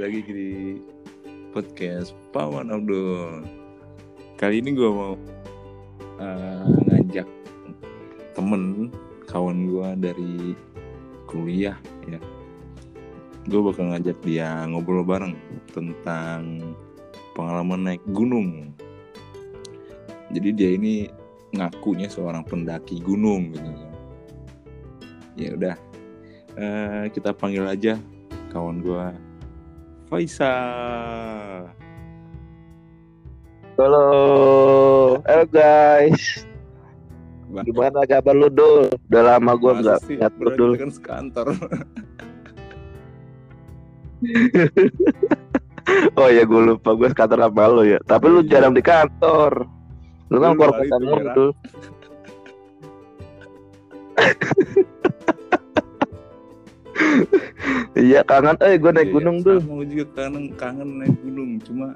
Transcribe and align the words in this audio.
lagi 0.00 0.24
di 0.24 0.80
podcast 1.52 2.16
Paman 2.32 2.72
Abdul. 2.72 3.44
Kali 4.40 4.64
ini 4.64 4.72
gue 4.72 4.88
mau 4.88 5.12
uh, 6.16 6.72
ngajak 6.88 7.28
temen 8.32 8.88
kawan 9.28 9.68
gue 9.68 9.88
dari 10.00 10.34
kuliah 11.28 11.76
ya. 12.08 12.16
Gue 13.44 13.60
bakal 13.60 13.92
ngajak 13.92 14.16
dia 14.24 14.64
ngobrol 14.72 15.04
bareng 15.04 15.36
tentang 15.68 16.72
pengalaman 17.36 17.92
naik 17.92 18.04
gunung. 18.16 18.72
Jadi 20.32 20.48
dia 20.56 20.80
ini 20.80 21.12
ngakunya 21.52 22.08
seorang 22.08 22.48
pendaki 22.48 23.04
gunung 23.04 23.52
gitu. 23.52 23.68
Ya 25.36 25.52
udah, 25.60 25.76
uh, 26.56 27.04
kita 27.12 27.36
panggil 27.36 27.68
aja 27.68 28.00
kawan 28.48 28.80
gue 28.80 29.28
Faisal. 30.10 31.70
Halo, 33.78 34.06
halo 35.22 35.44
guys. 35.46 36.42
Bang. 37.46 37.62
Gimana 37.62 38.02
kabar 38.10 38.34
lu 38.34 38.50
dul? 38.50 38.90
Udah 39.06 39.22
lama 39.22 39.54
gue 39.54 39.70
nggak 39.70 40.02
lihat 40.10 40.34
lu 40.42 40.50
dul. 40.58 40.74
Kan 40.74 40.90
sekantor. 40.90 41.54
oh 46.18 46.26
ya 46.26 46.42
gue 46.42 46.60
lupa 46.74 46.90
gue 46.98 47.06
sekantor 47.14 47.46
sama 47.46 47.70
lo 47.70 47.86
ya. 47.86 48.02
Tapi 48.02 48.26
lu 48.26 48.42
iya. 48.42 48.58
jarang 48.58 48.74
di 48.74 48.82
kantor. 48.82 49.62
Lu 50.26 50.42
kan 50.42 50.58
keluar 50.58 50.74
kota 50.74 50.98
dul. 51.38 51.54
iya 57.98 58.20
kangen. 58.24 58.56
Eh 58.60 58.76
gue 58.76 58.90
naik 58.92 59.08
iya, 59.10 59.14
gunung 59.14 59.36
tuh. 59.42 59.58
mau 59.64 59.82
juga 59.84 60.06
kangen 60.16 60.54
kangen 60.56 60.90
naik 61.02 61.16
gunung. 61.22 61.50
Cuma 61.62 61.94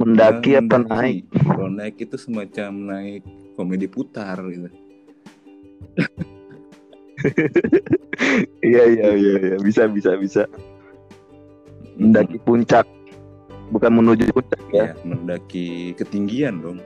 mendaki 0.00 0.58
apa 0.58 0.76
naik? 0.82 1.24
Kalau 1.30 1.70
naik 1.70 1.96
itu 2.02 2.16
semacam 2.18 2.70
naik 2.90 3.22
komedi 3.54 3.86
putar 3.88 4.38
gitu. 4.50 4.68
Iya 8.62 8.82
iya 8.88 9.08
iya 9.14 9.34
iya. 9.38 9.56
Bisa 9.62 9.86
bisa 9.86 10.18
bisa. 10.18 10.42
Mendaki 11.94 12.40
puncak. 12.42 12.86
Bukan 13.70 13.92
menuju 13.94 14.28
puncak 14.34 14.60
ya, 14.74 14.90
ya 14.90 14.94
mendaki 15.06 15.94
ketinggian 15.94 16.58
dong. 16.60 16.78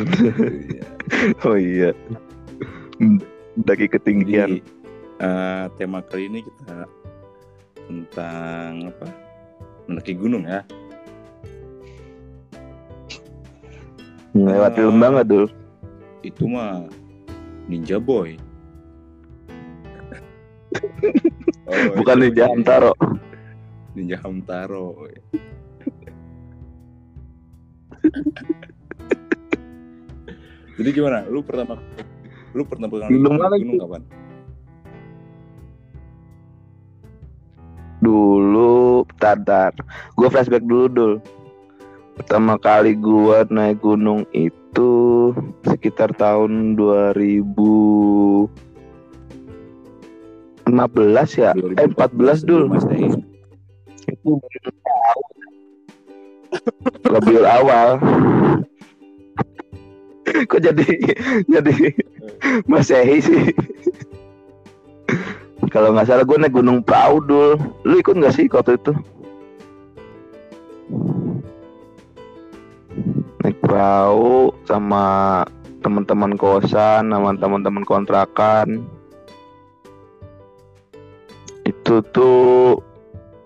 Oh 1.44 1.58
iya 1.58 1.92
mendaki 3.56 3.86
ketinggian. 3.88 4.60
Jadi, 4.60 4.62
uh, 5.24 5.68
tema 5.80 6.02
kali 6.04 6.28
ini 6.28 6.40
kita 6.44 6.84
tentang 7.88 8.92
apa? 8.92 9.08
Mendaki 9.88 10.14
gunung 10.14 10.44
ya. 10.46 10.62
Melewati 14.30 14.80
uh, 14.84 14.86
lembah 14.92 15.08
nggak 15.18 15.26
dulu? 15.26 15.48
Itu 16.22 16.46
mah 16.46 16.86
Ninja 17.66 17.98
Boy. 17.98 18.38
oh, 21.66 21.98
Bukan 21.98 22.16
Ninja 22.22 22.46
Hamtaro. 22.46 22.94
Ninja 23.98 24.22
Hamtaro. 24.22 24.94
Jadi 30.80 30.96
gimana? 30.96 31.28
Lu 31.28 31.44
pertama 31.44 31.76
Lu 32.50 32.66
pernah 32.66 32.90
pegang 32.90 33.10
gunung, 33.14 33.38
gunung 33.38 33.78
kapan? 33.78 34.02
Dulu, 38.00 39.04
tadar. 39.20 39.76
Gue 40.18 40.26
flashback 40.32 40.64
dulu 40.64 40.86
dulu. 40.90 41.16
Pertama 42.18 42.58
kali 42.60 42.98
gue 42.98 43.38
naik 43.48 43.80
gunung 43.80 44.26
itu 44.34 45.32
sekitar 45.64 46.10
tahun 46.18 46.74
2015 46.76 48.50
ya? 51.38 51.54
2014, 51.54 51.80
eh 51.80 51.88
14 51.88 52.48
dulu. 52.48 52.66
Itu 54.10 54.42
lebih 57.08 57.46
awal. 57.46 58.00
Kok 60.50 60.60
jadi 60.62 60.86
jadi 61.54 61.74
Masehi 62.70 63.18
sih. 63.22 63.44
Kalau 65.70 65.94
nggak 65.94 66.08
salah 66.10 66.24
gue 66.26 66.34
naik 66.34 66.54
Gunung 66.54 66.82
Perahu 66.82 67.22
dul. 67.22 67.50
Lu 67.86 67.94
ikut 68.02 68.18
nggak 68.18 68.34
sih 68.34 68.50
waktu 68.50 68.74
itu? 68.74 68.92
Naik 73.40 73.56
perahu 73.62 74.50
sama 74.66 75.46
teman-teman 75.80 76.34
kosan, 76.34 77.14
sama 77.14 77.38
teman-teman 77.38 77.86
kontrakan. 77.86 78.82
Itu 81.62 82.02
tuh 82.10 82.82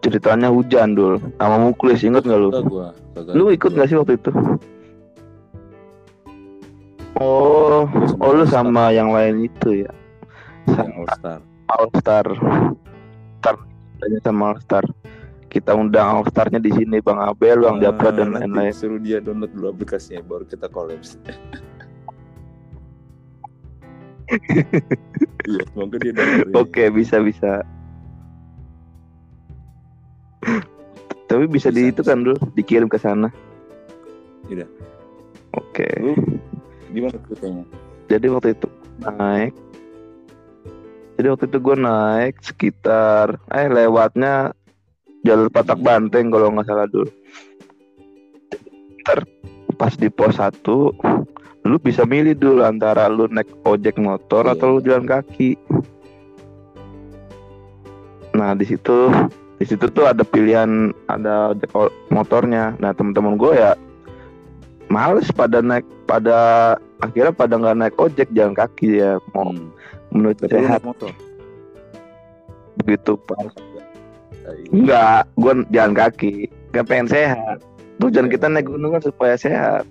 ceritanya 0.00 0.52
hujan 0.52 0.92
dul 0.96 1.16
sama 1.41 1.56
Muklis 1.60 2.04
inget 2.04 2.24
nggak 2.24 2.41
lu? 2.41 2.50
Lu 3.36 3.52
ikut 3.52 3.72
nggak 3.72 3.88
sih 3.88 3.96
waktu 4.00 4.16
itu? 4.16 4.32
Oh, 7.22 7.86
oh 8.19 8.30
lu 8.34 8.42
sama 8.50 8.91
yang 8.91 9.14
lain 9.14 9.47
itu 9.47 9.86
ya? 9.86 9.92
Sama 10.66 10.91
All 10.98 11.08
Star. 11.14 11.41
All 11.70 11.88
Star. 11.94 12.26
Star 13.38 13.56
sama 14.26 14.42
All 14.50 14.58
Star. 14.58 14.84
Kita 15.47 15.78
undang 15.78 16.19
All 16.19 16.26
Starnya 16.26 16.58
di 16.58 16.74
sini 16.74 16.98
Bang 16.98 17.22
Abel, 17.22 17.62
Bang 17.62 17.78
uh, 17.78 17.82
Japra 17.86 18.10
dan 18.10 18.34
lain-lain. 18.34 18.74
Suruh 18.74 18.98
dia 18.98 19.22
download 19.22 19.54
dulu 19.54 19.70
aplikasinya 19.70 20.26
baru 20.26 20.44
kita 20.48 20.66
kolaps. 20.70 21.19
Iya, 25.44 25.60
semoga 25.69 26.00
dia 26.00 26.16
Oke, 26.16 26.48
okay, 26.56 26.86
bisa 26.88 27.20
bisa. 27.20 27.60
Tapi 31.28 31.44
bisa, 31.44 31.69
bisa 31.69 31.76
di 31.76 31.92
itu 31.92 32.00
kan 32.00 32.24
dulu 32.24 32.41
dikirim 32.56 32.88
ke 32.88 32.97
sana. 32.97 33.28
Tidak. 34.48 34.64
Oke. 35.60 35.84
Okay. 35.84 36.53
Gimana 36.94 37.19
ceritanya? 37.27 37.65
Jadi 38.06 38.27
waktu 38.31 38.49
itu 38.55 38.69
naik. 39.03 39.55
Jadi 41.19 41.27
waktu 41.27 41.44
itu 41.50 41.59
gue 41.59 41.77
naik 41.78 42.34
sekitar 42.43 43.38
eh 43.50 43.66
lewatnya 43.66 44.55
jalur 45.27 45.50
Patak 45.50 45.83
Banteng 45.83 46.31
kalau 46.31 46.54
nggak 46.54 46.66
salah 46.71 46.87
dulu. 46.87 47.10
Ntar 49.03 49.27
pas 49.75 49.94
di 49.99 50.06
pos 50.06 50.38
satu 50.38 50.94
lu 51.65 51.77
bisa 51.81 52.04
milih 52.06 52.37
dulu 52.37 52.60
antara 52.62 53.10
lu 53.10 53.27
naik 53.27 53.50
ojek 53.66 53.99
motor 53.99 54.47
yeah. 54.47 54.54
atau 54.54 54.78
lu 54.78 54.81
jalan 54.84 55.09
kaki. 55.09 55.59
Nah 58.38 58.54
di 58.54 58.66
situ 58.66 59.10
di 59.59 59.65
situ 59.66 59.87
tuh 59.91 60.06
ada 60.06 60.22
pilihan 60.22 60.93
ada 61.10 61.54
ojek 61.54 61.71
motornya. 62.10 62.75
Nah 62.78 62.91
teman-teman 62.94 63.38
gue 63.38 63.54
ya 63.54 63.72
males 64.93 65.31
pada 65.33 65.62
naik 65.65 65.87
pada 66.04 66.38
akhirnya 67.00 67.32
pada 67.32 67.56
nggak 67.56 67.76
naik 67.81 67.97
ojek 67.97 68.28
jalan 68.37 68.56
kaki 68.56 69.00
ya 69.00 69.16
mau 69.32 69.53
hmm. 69.53 69.69
menurut 70.12 70.37
sehat. 70.44 70.84
begitu 72.84 73.16
pas 73.25 73.48
Enggak, 74.69 75.25
gue 75.41 75.65
jalan 75.72 75.97
kaki 75.97 76.53
Gak 76.75 76.84
pengen 76.84 77.09
sehat. 77.09 77.65
Tujuan 77.97 78.28
kita 78.28 78.50
naik 78.50 78.69
gunung 78.69 78.92
kan 78.92 79.00
supaya 79.00 79.41
sehat. 79.41 79.88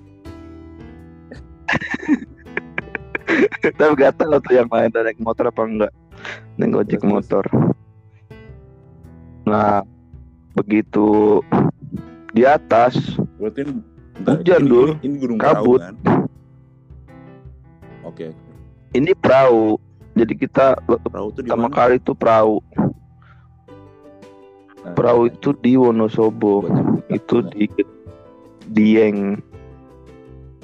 Tapi 3.82 3.92
gak 3.98 4.22
tahu 4.22 4.38
tuh 4.44 4.54
yang 4.54 4.70
lain 4.70 4.94
naik 4.94 5.18
motor 5.18 5.50
apa 5.50 5.62
enggak 5.66 5.94
Naik 6.62 6.86
ojek 6.86 7.02
motor. 7.02 7.42
Nah 9.50 9.82
Begitu 10.54 11.42
Di 12.36 12.46
atas. 12.46 12.94
Berarti 13.42 13.66
Hujan 14.22 14.62
dulu. 14.70 14.94
Ini, 15.02 15.16
gunung 15.18 15.40
kabut. 15.42 15.82
Perahu, 15.82 15.96
kan? 15.96 15.96
Oke. 18.06 18.30
Okay. 18.30 18.32
Ini 18.94 19.12
perahu. 19.18 19.82
Jadi 20.14 20.34
kita 20.38 20.78
perahu 20.86 21.34
itu 21.34 21.42
pertama 21.42 21.70
kali 21.74 21.98
itu 21.98 22.14
perahu. 22.14 22.62
Nah, 24.86 24.94
perahu 24.94 25.26
itu 25.34 25.50
di 25.58 25.74
Wonosobo. 25.74 26.70
Itu 27.10 27.42
di 27.50 27.66
Dieng. 28.70 29.42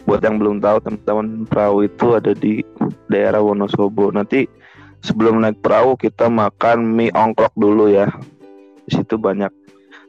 Buat 0.06 0.22
yang 0.26 0.38
belum 0.38 0.62
tahu 0.62 0.78
teman-teman 0.86 1.50
perahu 1.50 1.90
itu 1.90 2.14
ada 2.14 2.38
di 2.38 2.62
daerah 3.10 3.42
Wonosobo. 3.42 4.14
Nanti 4.14 4.46
sebelum 5.02 5.42
naik 5.42 5.66
perahu 5.66 5.98
kita 5.98 6.30
makan 6.30 6.94
mie 6.94 7.10
ongklok 7.18 7.54
dulu 7.58 7.90
ya. 7.90 8.14
Di 8.86 9.02
situ 9.02 9.18
banyak 9.18 9.50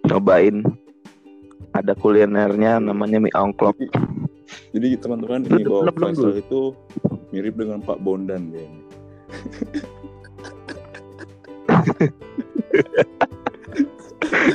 cobain 0.04 0.64
ada 1.76 1.92
kulinernya 1.94 2.82
namanya 2.82 3.22
mie 3.22 3.34
ongklok. 3.34 3.78
Jadi 4.74 4.98
teman-teman 4.98 5.46
ini 5.46 5.62
bahwa 5.66 5.94
Faisal 5.94 6.38
itu 6.38 6.74
mirip 7.30 7.54
dengan 7.54 7.78
Pak 7.82 8.02
Bondan 8.02 8.50
ya. 8.50 8.66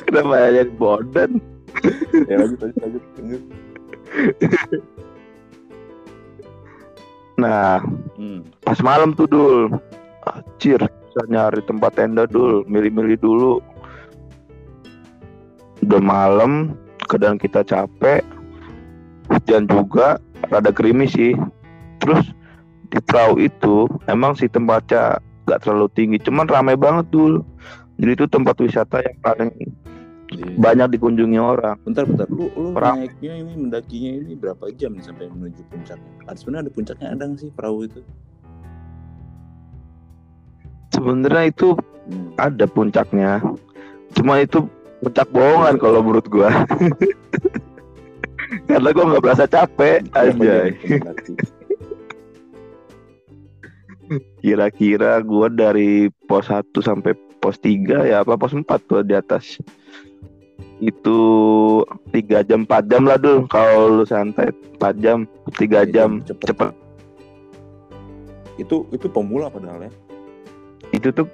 Kenapa 0.08 0.52
jadi 0.52 0.72
bondan? 0.76 1.32
ya 2.30 2.36
lanjut 2.40 2.60
lanjut 2.64 2.80
lanjut. 2.84 3.04
lanjut. 3.20 3.42
Nah, 7.36 7.84
Hmm. 8.16 8.48
pas 8.64 8.80
malam 8.80 9.12
tuh 9.12 9.28
dul, 9.28 9.68
Acir, 10.24 10.80
bisa 10.80 11.22
nyari 11.28 11.60
tempat 11.68 12.00
tenda 12.00 12.24
dul, 12.24 12.64
milih-milih 12.64 13.20
dulu. 13.20 13.60
Udah 15.84 16.02
malam, 16.02 16.80
keadaan 17.06 17.38
kita 17.38 17.62
capek, 17.63 18.22
hujan 19.30 19.66
juga, 19.66 20.18
rada 20.50 20.69
gerimis 20.69 21.13
sih. 21.13 21.34
Terus 22.02 22.30
di 22.90 23.00
perahu 23.02 23.42
itu 23.42 23.90
emang 24.06 24.38
sih 24.38 24.50
tempatnya 24.50 25.18
gak 25.46 25.62
terlalu 25.66 25.88
tinggi, 25.94 26.18
cuman 26.22 26.50
ramai 26.50 26.74
banget 26.78 27.06
dul. 27.10 27.42
Jadi 27.96 28.12
itu 28.12 28.25
tempat 28.28 28.60
wisata 28.60 29.00
yang 29.00 29.18
paling 29.24 29.52
Iya. 30.25 30.57
banyak 30.57 30.98
dikunjungi 30.98 31.38
orang. 31.38 31.78
Bentar 31.86 32.10
bentar 32.10 32.25
lu 32.34 32.50
lu 32.57 32.74
Perahu. 32.74 32.98
naiknya 32.98 33.46
ini 33.46 33.54
mendakinya 33.62 34.12
ini 34.25 34.34
berapa 34.34 34.74
jam 34.74 34.98
nih 34.98 35.06
sampai 35.06 35.30
menuju 35.30 35.62
puncaknya? 35.69 36.12
Ada 36.25 36.38
sebenarnya 36.42 36.63
ada 36.66 36.74
puncaknya 36.74 37.08
ada 37.13 37.24
nggak 37.30 37.40
sih 37.46 37.50
perahu 37.54 37.86
itu? 37.86 38.01
Sebenarnya 40.92 41.44
itu 41.51 41.78
Hmm. 42.06 42.34
ada 42.38 42.66
puncaknya, 42.69 43.42
cuma 44.13 44.38
itu 44.38 44.66
puncak 45.06 45.30
bohongan 45.30 45.78
kalau 45.78 46.02
menurut 46.02 46.25
gua. 46.34 46.50
Karena 48.69 48.90
gua 48.90 49.06
nggak 49.13 49.22
berasa 49.22 49.46
capek 49.46 50.02
aja. 50.18 50.74
itu 50.74 50.98
mendaki? 50.98 51.34
Kira-kira 54.42 55.22
gua 55.22 55.54
dari 55.54 56.10
pos 56.25 56.50
1 56.50 56.74
sampai 56.81 57.13
pos 57.38 57.62
3 57.62 58.10
ya 58.10 58.25
apa 58.25 58.34
pos 58.34 58.57
4 58.57 58.66
tuh 58.90 59.06
di 59.06 59.13
atas. 59.13 59.62
Itu 60.81 61.18
3 62.10 62.42
jam 62.42 62.66
4 62.66 62.90
jam 62.90 63.06
lah 63.06 63.22
dulu 63.22 63.46
kalau 63.46 64.01
lu 64.01 64.06
santai 64.10 64.50
4 64.81 65.06
jam 65.06 65.30
3 65.54 65.86
jam 65.94 66.18
cepet. 66.25 66.50
cepet. 66.50 66.74
Itu 68.58 68.90
itu 68.90 69.06
pemula 69.06 69.54
padahal 69.54 69.86
ya. 69.86 69.92
Itu 70.90 71.13
tuh 71.13 71.30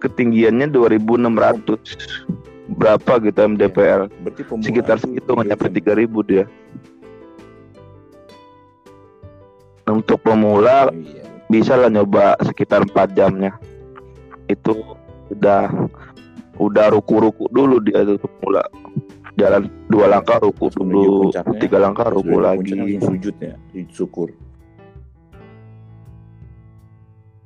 ketinggiannya 0.00 0.72
2600 0.72 2.40
berapa 2.70 3.12
gitu 3.22 3.38
MDPL. 3.38 4.02
Berarti 4.22 4.42
pemula 4.46 4.66
Sekitar 4.66 4.96
itu 4.98 5.02
segitu 5.06 5.26
tiga 5.26 5.34
nggak 5.34 5.48
nyampe 5.50 5.68
jam. 5.68 5.74
3000 6.06 6.30
dia. 6.30 6.44
Untuk 9.90 10.18
pemula 10.22 10.78
Oh, 10.86 10.94
iya. 10.94 11.26
bisa 11.50 11.74
lah 11.74 11.90
nyoba 11.90 12.38
sekitar 12.46 12.86
4 12.86 13.18
jamnya 13.18 13.50
itu 14.46 14.70
udah 15.34 15.66
udah 16.62 16.86
ruku-ruku 16.94 17.50
dulu 17.50 17.82
dia 17.82 18.06
tuh 18.06 18.22
pemula 18.22 18.62
jalan 19.34 19.66
dua 19.90 20.06
langkah 20.10 20.38
ruku 20.42 20.70
dulu 20.74 21.30
puncaknya, 21.30 21.58
tiga 21.58 21.78
langkah 21.82 22.06
ruku 22.12 22.38
lagi 22.38 22.98
sujud 23.02 23.34
ya, 23.40 23.56
syukur. 23.90 24.30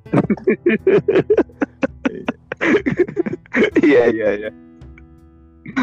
iya 3.85 4.09
iya 4.11 4.29
iya 4.37 4.51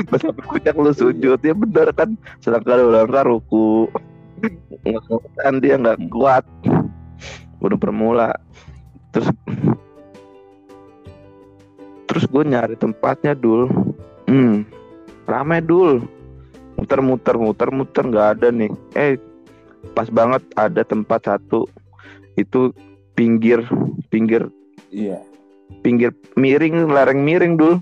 pas 0.08 0.20
sampai 0.20 0.44
puncak 0.44 0.76
lu 0.76 0.92
sujud 0.92 1.40
ya 1.40 1.54
bener 1.54 1.92
kan? 1.92 2.16
Selangkah 2.40 2.80
dua 2.80 3.04
langkah 3.04 3.24
ruku. 3.28 3.88
Kan 5.38 5.60
dia 5.60 5.78
nggak 5.78 6.00
Hmm. 6.00 6.10
kuat. 6.10 6.46
Udah 7.62 7.78
permula 7.78 8.34
terus 9.12 9.30
terus 12.06 12.24
gue 12.26 12.44
nyari 12.44 12.76
tempatnya 12.76 13.32
dul. 13.34 13.70
Hmm. 14.26 14.66
Rame 15.28 15.62
dul. 15.62 16.04
Muter-muter 16.76 17.38
muter-muter 17.38 18.04
nggak 18.04 18.28
ada 18.40 18.48
nih. 18.50 18.72
Eh 18.96 19.16
pas 19.94 20.10
banget 20.10 20.42
ada 20.56 20.82
tempat 20.82 21.28
satu. 21.28 21.70
Itu 22.36 22.74
pinggir 23.14 23.62
pinggir 24.10 24.48
Iya. 24.90 25.20
pinggir 25.84 26.12
miring 26.36 26.90
lereng 26.90 27.24
miring 27.24 27.56
dul 27.56 27.80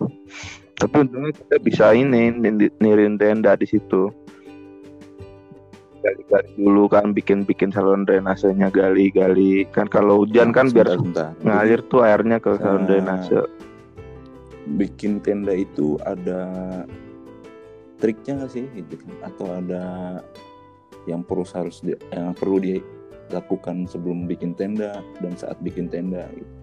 tapi 0.79 0.95
untungnya 1.03 1.35
kita 1.35 1.55
bisa 1.59 1.91
ini 1.91 2.31
nirin 2.79 3.19
tenda 3.19 3.59
di 3.59 3.67
situ. 3.67 4.07
Gali-gali 5.99 6.55
dulu 6.55 6.87
kan 6.87 7.11
bikin-bikin 7.11 7.75
saluran 7.75 8.07
drainasenya 8.07 8.71
gali-gali. 8.71 9.67
Kan 9.75 9.91
kalau 9.91 10.23
hujan 10.23 10.55
kan 10.55 10.71
biar 10.71 10.95
Sebentar, 10.95 11.35
ngalir 11.43 11.83
tuh 11.91 12.07
airnya 12.07 12.39
ke 12.39 12.55
saluran 12.55 12.87
drainase. 12.87 13.43
Bikin 14.79 15.19
tenda 15.19 15.51
itu 15.51 15.99
ada 16.07 16.47
triknya 17.99 18.39
nggak 18.39 18.51
sih 18.55 18.63
gitu 18.79 18.95
kan? 19.03 19.11
Atau 19.27 19.47
ada 19.51 19.83
yang 21.03 21.19
perlu 21.27 21.43
harus 21.43 21.83
di- 21.83 21.99
yang 22.15 22.31
perlu 22.31 22.63
dilakukan 22.63 23.83
sebelum 23.91 24.23
bikin 24.23 24.55
tenda 24.55 25.03
dan 25.19 25.35
saat 25.35 25.59
bikin 25.59 25.91
tenda 25.91 26.23
gitu. 26.31 26.58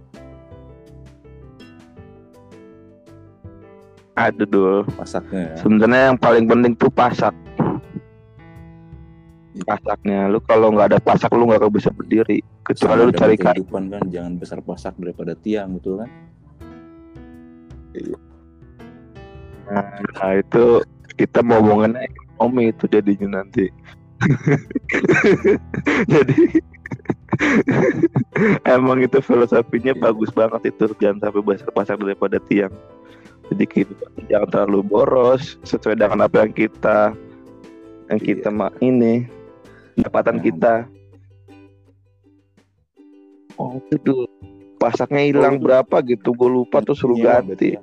Ada 4.16 4.44
dul 4.48 4.88
masaknya 4.96 5.52
ya. 5.52 5.56
sebenarnya 5.60 6.00
yang 6.12 6.18
paling 6.18 6.44
penting 6.48 6.72
tuh 6.74 6.88
pasak. 6.88 7.36
Pasaknya. 9.64 10.28
Lu 10.28 10.40
kalau 10.44 10.72
nggak 10.72 10.92
ada 10.92 11.00
pasak 11.00 11.32
lu 11.32 11.48
nggak 11.48 11.64
akan 11.64 11.72
bisa 11.72 11.88
berdiri. 11.92 12.40
Kecuali 12.64 13.00
Sama 13.00 13.08
lu 13.08 13.12
cari 13.12 13.36
kehidupan 13.36 13.92
kan 13.92 14.04
jangan 14.12 14.32
besar 14.36 14.60
pasak 14.64 14.96
daripada 15.00 15.32
tiang 15.36 15.76
betul 15.76 16.04
kan? 16.04 16.10
Nah 19.72 20.32
itu 20.36 20.84
kita 21.16 21.40
mau 21.40 21.60
ngomongin 21.64 21.96
ekonomi 22.04 22.72
itu 22.72 22.84
jadinya 22.88 23.40
nanti. 23.40 23.68
Jadi 26.12 26.40
emang 28.76 29.00
itu 29.00 29.18
filosofinya 29.20 29.92
bagus 29.96 30.32
banget 30.32 30.72
itu. 30.72 30.92
Jangan 31.00 31.28
sampai 31.28 31.42
besar 31.44 31.68
pasak 31.72 31.96
daripada 32.00 32.40
tiang. 32.48 32.72
Jadi 33.46 33.64
kehidupan 33.64 34.10
jangan 34.26 34.48
terlalu 34.50 34.80
boros 34.82 35.54
sesuai 35.62 35.96
dengan 35.96 36.26
apa 36.26 36.42
yang 36.42 36.52
kita 36.52 37.14
yang 38.06 38.18
Iya. 38.18 38.26
kita 38.26 38.48
ma- 38.50 38.74
ini 38.78 39.26
pendapatan 39.94 40.36
Nah. 40.38 40.42
kita. 40.42 40.74
Oh 43.56 43.80
itu 43.80 43.96
tuh 44.02 44.20
pasaknya 44.76 45.22
hilang 45.24 45.56
itu- 45.56 45.64
berapa 45.64 45.96
gitu 46.04 46.30
gue 46.32 46.50
lupa 46.52 46.84
tuh 46.84 46.92
suruh 46.92 47.16
Nyewa 47.16 47.40
ganti 47.40 47.48
berarti 47.48 47.68
ya. 47.72 47.80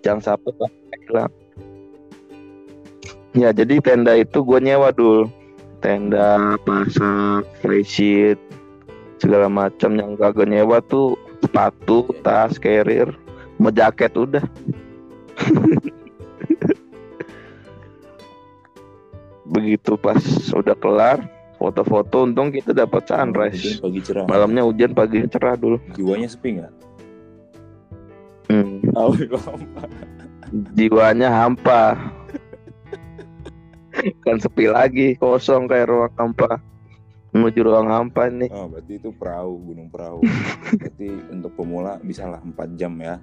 jangan 0.00 0.22
sampai 0.22 0.50
pasaknya 0.54 0.96
hilang 1.02 1.32
ya 3.34 3.48
jadi 3.50 3.74
tenda 3.82 4.14
itu 4.14 4.38
gue 4.40 4.58
nyewa 4.62 4.94
dulu 4.94 5.26
tenda 5.82 6.54
pasak 6.62 7.44
sheet 7.82 8.38
segala 9.18 9.50
macam 9.50 9.98
yang 9.98 10.14
gak 10.14 10.38
gue 10.38 10.46
nyewa 10.46 10.78
tuh 10.86 11.18
sepatu 11.42 12.06
tas 12.22 12.54
carrier 12.56 13.10
mau 13.56 13.72
jaket 13.72 14.12
udah. 14.16 14.44
Begitu 19.46 19.94
pas 19.96 20.18
udah 20.52 20.74
kelar 20.74 21.22
foto-foto 21.56 22.28
untung 22.28 22.52
kita 22.52 22.76
dapat 22.76 23.08
sunrise. 23.08 23.80
Pagi 23.80 24.00
cerah. 24.04 24.28
Malamnya 24.28 24.62
hujan 24.66 24.92
pagi 24.92 25.24
cerah 25.30 25.56
dulu. 25.56 25.80
Jiwanya 25.96 26.28
sepi 26.28 26.60
nggak? 26.60 26.72
Hmm, 28.46 28.78
jiwanya 30.78 31.28
hampa. 31.32 31.98
Kan 34.22 34.36
sepi 34.38 34.68
lagi 34.70 35.16
kosong 35.16 35.66
kayak 35.66 35.88
ruang 35.88 36.12
hampa. 36.14 36.60
Menuju 37.34 37.60
ruang 37.66 37.88
hampa 37.90 38.28
nih. 38.30 38.48
Oh 38.52 38.68
berarti 38.70 39.02
itu 39.02 39.10
perahu 39.12 39.58
gunung 39.60 39.88
perahu. 39.92 40.20
Berarti 40.80 41.08
untuk 41.32 41.52
pemula 41.52 42.00
bisa 42.00 42.24
lah 42.26 42.40
4 42.40 42.80
jam 42.80 42.96
ya 42.96 43.20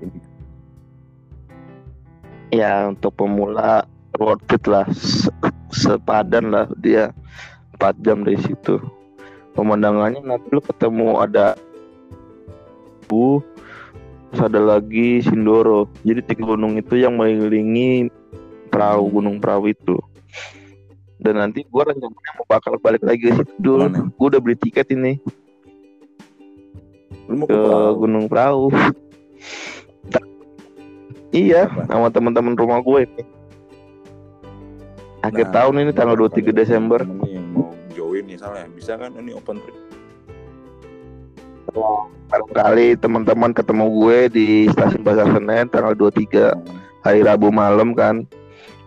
ini 0.00 0.36
ya 2.50 2.88
untuk 2.90 3.14
pemula 3.18 3.84
worth 4.16 4.48
it 4.52 4.64
lah. 4.64 4.86
Se- 4.92 5.32
sepadan 5.72 6.52
lah 6.52 6.66
dia. 6.80 7.12
4 7.76 8.00
jam 8.00 8.24
dari 8.24 8.40
situ. 8.40 8.80
Pemandangannya 9.52 10.24
nanti 10.24 10.48
lu 10.48 10.64
ketemu 10.64 11.20
ada 11.20 11.56
bu 13.04 13.44
terus 14.32 14.40
ada 14.48 14.60
lagi 14.60 15.20
Sindoro. 15.20 15.88
Jadi 16.00 16.24
tiga 16.24 16.56
gunung 16.56 16.80
itu 16.80 16.96
yang 16.96 17.20
mengelilingi 17.20 18.08
perahu 18.72 19.20
gunung 19.20 19.36
perahu 19.40 19.68
itu. 19.68 19.96
Dan 21.20 21.40
nanti 21.40 21.64
gua 21.68 21.88
rencananya 21.88 22.32
mau 22.40 22.48
bakal 22.48 22.80
balik 22.80 23.04
lagi 23.04 23.28
ke 23.28 23.32
situ 23.36 23.52
dulu. 23.60 23.88
Gua 24.16 24.26
udah 24.32 24.40
beli 24.40 24.56
tiket 24.56 24.88
ini. 24.92 25.20
Lu 27.28 27.44
mau 27.44 27.48
ke 27.48 27.56
ke 27.56 27.76
gunung 28.00 28.24
perahu 28.28 28.72
iya 31.36 31.68
sama 31.84 32.08
teman-teman 32.08 32.56
rumah 32.56 32.80
gue 32.80 33.04
ini 33.04 33.22
akhir 35.26 35.46
Nah, 35.50 35.52
tahun 35.52 35.74
ini 35.82 35.90
tanggal 35.92 36.16
kalau 36.16 36.30
23 36.30 36.38
ada 36.38 36.52
Desember. 36.54 37.00
temen-temen 37.02 37.30
yang 37.34 37.46
mau 37.50 37.70
join 37.92 38.24
misalnya 38.24 38.66
bisa 38.70 38.92
kan 38.94 39.10
ini 39.18 39.32
open 39.34 39.58
trip? 39.58 39.76
Barangkali 42.26 42.88
teman-teman 42.96 43.50
ketemu 43.52 43.84
gue 44.00 44.18
di 44.32 44.46
stasiun 44.72 45.02
Pasar 45.04 45.28
Senen 45.34 45.66
tanggal 45.68 45.92
23 45.98 46.54
hari 47.04 47.20
Rabu 47.26 47.50
malam 47.50 47.92
kan. 47.92 48.24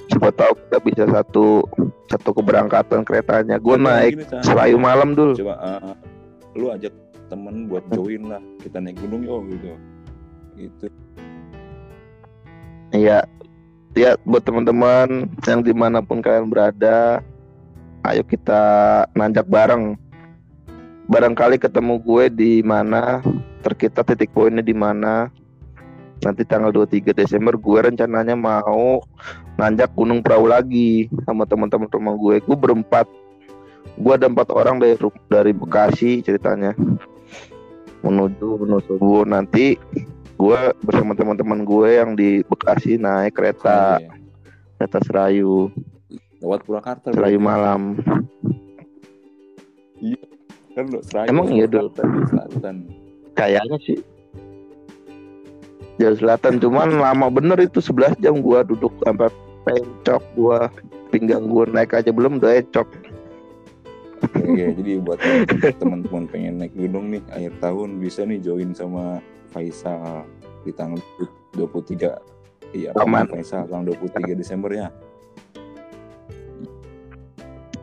Siapa 0.10 0.34
tahu 0.34 0.58
kita 0.58 0.78
bisa 0.82 1.04
satu 1.06 1.62
satu 2.10 2.30
keberangkatan 2.34 3.06
keretanya. 3.06 3.62
Gue 3.62 3.78
Coba 3.78 3.86
naik 4.02 4.14
gini, 4.18 4.80
malam 4.82 5.14
dulu 5.14 5.38
coba 5.38 5.56
uh, 5.62 5.94
lu 6.58 6.74
ajak 6.74 6.92
temen 7.30 7.70
buat 7.70 7.86
join 7.94 8.26
lah. 8.26 8.42
Kita 8.58 8.82
naik 8.82 8.98
gunung 9.06 9.22
yo 9.22 9.46
gitu. 9.46 9.70
Itu 10.58 10.86
Iya, 12.90 13.22
ya 13.94 14.18
buat 14.26 14.42
teman-teman 14.42 15.30
yang 15.46 15.62
di 15.62 15.74
mana 15.78 16.02
pun 16.02 16.26
kalian 16.26 16.50
berada, 16.50 17.22
ayo 18.02 18.26
kita 18.26 18.62
nanjak 19.14 19.46
bareng. 19.46 19.94
Barangkali 21.10 21.58
ketemu 21.58 22.02
gue 22.02 22.26
di 22.34 22.54
mana, 22.66 23.22
terkita 23.62 24.02
titik 24.02 24.34
poinnya 24.34 24.66
di 24.66 24.74
mana. 24.74 25.30
Nanti 26.20 26.44
tanggal 26.44 26.74
23 26.74 27.16
Desember 27.16 27.56
gue 27.56 27.80
rencananya 27.80 28.36
mau 28.36 29.00
nanjak 29.56 29.94
Gunung 29.96 30.20
Perahu 30.20 30.52
lagi 30.52 31.08
sama 31.24 31.46
teman-teman 31.46 31.88
rumah 31.88 32.16
gue. 32.18 32.36
Gue 32.44 32.58
berempat. 32.58 33.08
Gue 33.96 34.14
ada 34.18 34.28
empat 34.28 34.52
orang 34.52 34.82
dari 34.82 35.00
dari 35.32 35.52
Bekasi 35.56 36.26
ceritanya 36.26 36.76
menuju 38.04 38.64
Wonosobo 38.64 39.28
nanti 39.28 39.76
gue 40.40 40.60
bersama 40.88 41.12
teman-teman 41.20 41.68
gue 41.68 41.90
yang 42.00 42.16
di 42.16 42.40
Bekasi 42.48 42.96
naik 42.96 43.36
kereta 43.36 44.00
Iya. 44.00 44.16
kereta 44.80 45.00
Serayu. 45.04 45.68
Lewat 46.40 46.64
Purwakarta 46.64 47.12
Serayu 47.12 47.36
berarti. 47.44 47.52
malam. 47.52 47.82
Kan 50.72 50.86
lu 50.88 51.04
Serayu 51.04 51.28
Emang 51.28 51.48
iya, 51.52 51.68
selatan. 52.32 52.88
Kayaknya 53.36 53.78
sih. 53.84 54.00
Jawa 56.00 56.16
Selatan 56.16 56.64
cuman 56.64 56.96
lama. 56.96 57.28
Bener 57.28 57.60
itu 57.60 57.84
11 57.84 58.16
jam 58.24 58.40
gua 58.40 58.64
duduk 58.64 58.96
sampai 59.04 59.28
pencok 59.68 60.24
gua. 60.40 60.72
Pinggang 61.12 61.52
gua 61.52 61.68
naik 61.68 61.92
aja 61.92 62.16
belum 62.16 62.40
udah 62.40 62.64
encok 62.64 62.88
Iya, 64.40 64.74
jadi 64.74 64.92
buat 65.00 65.20
teman-teman 65.78 66.28
pengen 66.28 66.60
naik 66.60 66.74
gunung 66.74 67.12
nih 67.12 67.24
akhir 67.30 67.54
tahun 67.60 68.00
bisa 68.00 68.24
nih 68.24 68.40
join 68.40 68.72
sama 68.72 69.24
Faisal 69.50 70.28
di 70.62 70.72
tanggal 70.72 71.00
23 71.56 72.20
iya 72.72 72.92
Aman. 73.00 73.26
Pak 73.26 73.40
Faisal? 73.40 73.64
Tanggal 73.66 73.96
23 73.96 74.36
Desember 74.36 74.70
ya? 74.70 74.88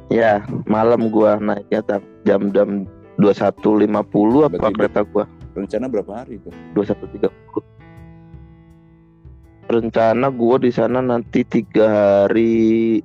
Ya 0.07 0.39
malam 0.65 1.11
gua 1.11 1.37
naiknya 1.37 1.83
tam- 1.83 2.07
jam-jam 2.23 2.87
21.50 3.19 4.47
apa 4.47 4.55
Berarti- 4.55 4.75
kereta 4.77 5.01
gua. 5.03 5.25
Rencana 5.57 5.89
berapa 5.89 6.13
hari 6.23 6.37
itu? 6.37 6.53
21.30 6.77 7.33
rencana 9.67 10.31
gua 10.31 10.63
di 10.63 10.71
sana 10.71 11.03
nanti 11.03 11.43
tiga 11.43 11.89
hari 12.23 13.03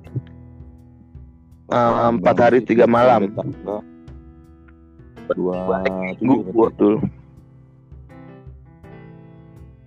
Empat 1.72 2.36
hari, 2.36 2.60
tiga 2.60 2.84
malam. 2.84 3.32
Dua 5.32 5.80
minggu 5.88 6.44
gua 6.52 6.68
dulu 6.76 7.00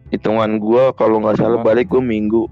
hitungan 0.10 0.58
gua 0.58 0.90
kalau 0.98 1.22
nggak 1.22 1.38
salah 1.38 1.62
balik 1.62 1.94
gua 1.94 2.02
minggu. 2.02 2.50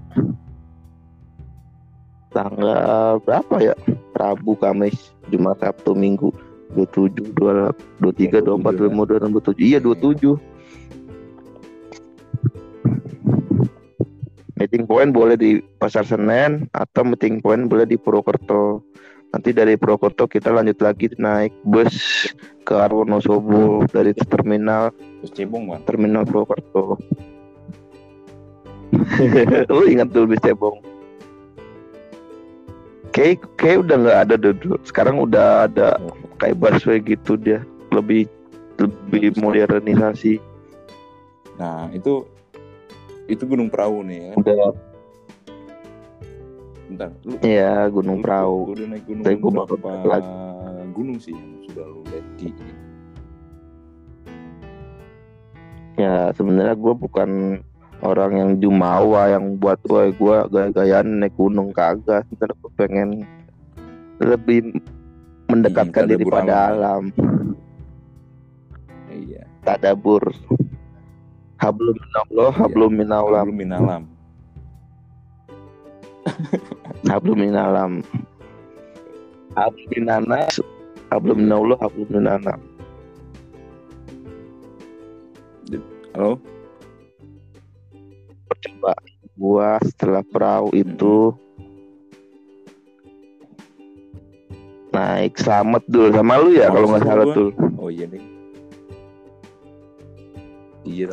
Tanggal 2.30 3.18
berapa 3.26 3.56
ya? 3.58 3.74
Rabu 4.14 4.54
Kamis 4.54 5.10
Jumat 5.34 5.58
Sabtu 5.58 5.98
Minggu. 5.98 6.30
27 6.74 7.34
23 7.34 8.42
24 8.42 8.90
25 8.90 9.06
26 9.30 9.62
27 9.62 9.62
iya 9.62 9.78
27 9.78 10.34
meeting 14.58 14.82
point 14.82 15.14
boleh 15.14 15.38
di 15.38 15.62
Pasar 15.78 16.02
Senen 16.02 16.66
atau 16.74 17.06
meeting 17.06 17.38
point 17.38 17.70
boleh 17.70 17.86
di 17.86 17.94
Purwokerto 17.94 18.82
nanti 19.34 19.50
dari 19.50 19.74
Purwokerto 19.74 20.30
kita 20.30 20.54
lanjut 20.54 20.78
lagi 20.78 21.10
naik 21.18 21.50
bus 21.66 22.30
ke 22.62 22.70
Wonosobo 22.70 23.82
dari 23.90 24.14
terminal 24.14 24.94
terus 24.94 25.34
cebong 25.34 25.74
bang 25.74 25.82
terminal 25.82 26.22
Purwokerto. 26.22 27.02
Lu 29.66 29.82
ingat 29.92 30.14
dulu 30.14 30.38
bis 30.38 30.42
cebong? 30.46 30.78
Kayak 33.10 33.42
kayak 33.58 33.82
udah 33.82 33.96
nggak 34.06 34.20
ada 34.30 34.36
dulu. 34.38 34.78
Sekarang 34.86 35.18
udah 35.18 35.66
ada 35.66 35.98
kayak 36.38 36.54
busway 36.54 37.02
gitu 37.02 37.34
dia. 37.34 37.66
Lebih 37.90 38.30
lebih 38.78 39.34
modernisasi. 39.42 40.38
nah 41.54 41.86
itu 41.94 42.26
itu 43.30 43.46
Gunung 43.46 43.70
Perahu 43.70 44.02
nih 44.02 44.18
ya 44.18 44.32
Udah 44.34 44.74
bentar 46.84 47.08
lu 47.22 47.34
ya 47.40 47.88
Gunung 47.88 48.18
lu- 48.18 48.24
Perahu. 48.24 48.58
lu 48.66 48.72
udah 48.74 48.86
naik 48.88 49.04
gunung 49.04 49.24
Tapi 49.24 49.36
berapa 49.40 49.74
naik 49.74 50.04
lagi. 50.04 50.30
gunung 50.92 51.18
sih 51.18 51.32
yang 51.32 51.50
sudah 51.64 51.84
lu 51.84 52.00
lihat 52.06 52.26
di 52.36 52.48
Ya 55.94 56.14
sebenarnya 56.32 56.74
gue 56.74 56.94
bukan 56.96 57.30
orang 58.02 58.32
yang 58.34 58.50
jumawa 58.58 59.30
yang 59.30 59.54
buat 59.54 59.78
wah 59.86 60.10
gue 60.10 60.36
gaya-gayaan 60.50 61.22
naik 61.22 61.34
gunung 61.34 61.70
kagak. 61.70 62.26
Sebenarnya 62.26 62.56
gue 62.56 62.72
pengen 62.74 63.08
lebih 64.18 64.74
mendekatkan 65.46 66.02
Iya, 66.04 66.10
diri 66.10 66.24
pada 66.26 66.54
alam. 66.68 67.02
iya 69.08 69.46
tadabur 69.62 70.34
hablum 71.56 71.94
minallah 71.94 72.50
hablum 72.52 72.92
minallah 72.92 73.42
belum 73.46 73.54
minalam 73.56 74.02
hablum 77.08 77.36
minalam 77.38 78.00
hablum 79.54 79.88
minanas 79.92 80.60
hablum 81.12 81.38
minallah 81.44 81.78
hablum 81.80 82.08
minanam 82.10 82.60
halo? 86.14 86.38
Coba 88.64 88.94
gua 89.36 89.76
setelah 89.82 90.22
perahu 90.24 90.72
itu 90.72 91.34
naik 94.94 95.34
selamat 95.42 95.82
dulu 95.90 96.08
sama 96.14 96.34
lu 96.38 96.54
ya 96.54 96.70
Oh, 96.70 96.78
kalau 96.78 96.86
nggak 96.94 97.04
salah 97.04 97.26
tuh 97.34 97.50
oh 97.82 97.90
iya 97.90 98.06
deh 98.06 98.22
iya 100.86 101.10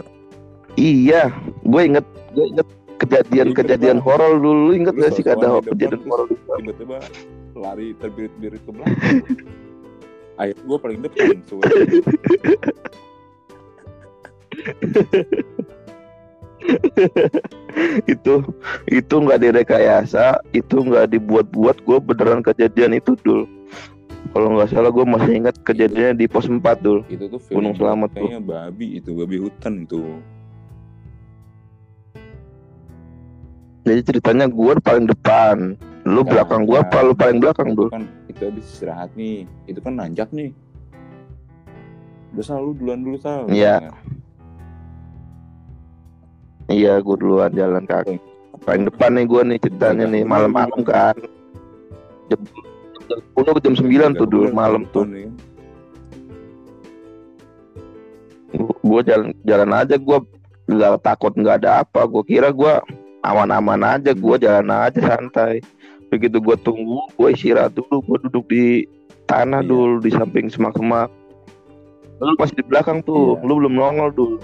iya 0.78 1.22
gue 1.66 1.82
inget 1.82 2.06
gue 2.38 2.46
inget 2.46 2.68
kejadian-kejadian 3.12 4.00
horor 4.00 4.40
dulu 4.40 4.72
Lu 4.72 4.74
inget 4.80 4.96
gak 4.96 5.20
sih 5.20 5.28
ada 5.28 5.60
kejadian 5.60 6.00
horor 6.08 6.32
tiba-tiba 6.32 7.04
lari 7.52 7.92
terbirit-birit 8.00 8.64
ke 8.64 8.72
belakang. 8.72 9.28
Akhir 10.40 10.56
gue 10.58 10.78
paling 10.80 11.00
depan 11.06 11.38
itu 18.10 18.34
itu 18.90 19.16
nggak 19.16 19.42
direkayasa 19.42 20.42
itu 20.54 20.82
nggak 20.82 21.10
dibuat-buat 21.14 21.78
gue 21.86 21.98
beneran 22.02 22.42
kejadian 22.42 22.98
itu 22.98 23.14
dul. 23.22 23.46
Kalau 24.34 24.58
nggak 24.58 24.74
salah 24.74 24.92
gue 24.94 25.06
masih 25.06 25.46
ingat 25.46 25.56
kejadiannya 25.66 26.18
di 26.18 26.26
pos 26.30 26.50
4 26.50 26.62
dul. 26.82 27.04
Itu 27.10 27.30
tuh 27.30 27.42
Gunung 27.50 27.76
Selamat 27.78 28.10
tuh. 28.16 28.30
babi 28.42 29.02
itu 29.02 29.14
babi 29.18 29.38
hutan 29.42 29.86
tuh 29.86 30.22
jadi 33.92 34.02
ceritanya 34.08 34.48
gue 34.48 34.72
paling 34.80 35.04
depan. 35.12 35.76
Lu 36.08 36.24
Nah, 36.24 36.32
belakang 36.32 36.64
gue 36.64 36.80
nah, 36.80 36.88
apa 36.88 36.98
lu 37.04 37.14
paling 37.14 37.38
belakang 37.44 37.68
itu 37.76 37.78
dul 37.78 37.90
kan 37.92 38.04
itu 38.32 38.42
habis 38.48 38.66
istirahat 38.66 39.12
nih. 39.20 39.44
Itu 39.68 39.84
kan 39.84 40.00
nanjak 40.00 40.32
nih. 40.32 40.56
Udah 42.32 42.44
selalu 42.48 42.70
duluan 42.80 43.00
dulu 43.04 43.18
sal. 43.20 43.44
Iya. 43.52 43.92
iya. 46.72 47.04
Gue 47.04 47.20
duluan 47.20 47.52
jalan 47.52 47.84
kaki. 47.84 48.16
Paling 48.64 48.88
depan 48.88 49.12
nih 49.20 49.26
gue 49.28 49.42
nih 49.52 49.58
ceritanya 49.60 50.06
nih 50.08 50.24
malam-malam 50.24 50.80
kan. 50.88 51.20
Jam 52.32 52.40
jam 53.12 53.20
10 53.36 53.56
ke 53.60 53.62
jam 53.68 53.76
9 53.76 54.20
tuh 54.24 54.28
dul 54.32 54.48
malam 54.56 54.88
tuh. 54.96 55.04
gue 58.82 59.02
jalan 59.08 59.32
jalan 59.48 59.72
aja 59.72 59.96
gue 59.96 60.18
nggak 60.72 61.04
takut 61.04 61.36
nggak 61.36 61.60
ada 61.62 61.84
apa. 61.84 62.08
Gue 62.08 62.24
kira 62.24 62.56
gue 62.56 62.74
aman-aman 63.22 63.98
aja 63.98 64.12
gue 64.14 64.36
jalan 64.42 64.70
aja 64.70 65.00
santai. 65.00 65.62
Begitu 66.10 66.42
gue 66.44 66.58
tunggu 66.62 67.08
gue 67.16 67.30
istirahat 67.32 67.74
dulu 67.78 68.04
gue 68.04 68.18
duduk 68.28 68.46
di 68.52 68.66
tanah 69.30 69.64
Iya. 69.64 69.70
dulu 69.70 69.96
di 70.04 70.12
samping 70.12 70.50
semak-semak. 70.52 71.08
Lu 72.22 72.34
masih 72.38 72.62
di 72.62 72.66
belakang 72.68 73.02
tuh 73.02 73.38
Iya. 73.40 73.46
lu 73.48 73.54
belum 73.62 73.74
nongol 73.78 74.10
dulu 74.14 74.38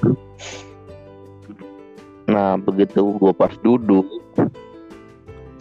nah 2.28 2.60
begitu 2.60 3.16
gue 3.16 3.32
pas 3.32 3.56
duduk 3.64 4.04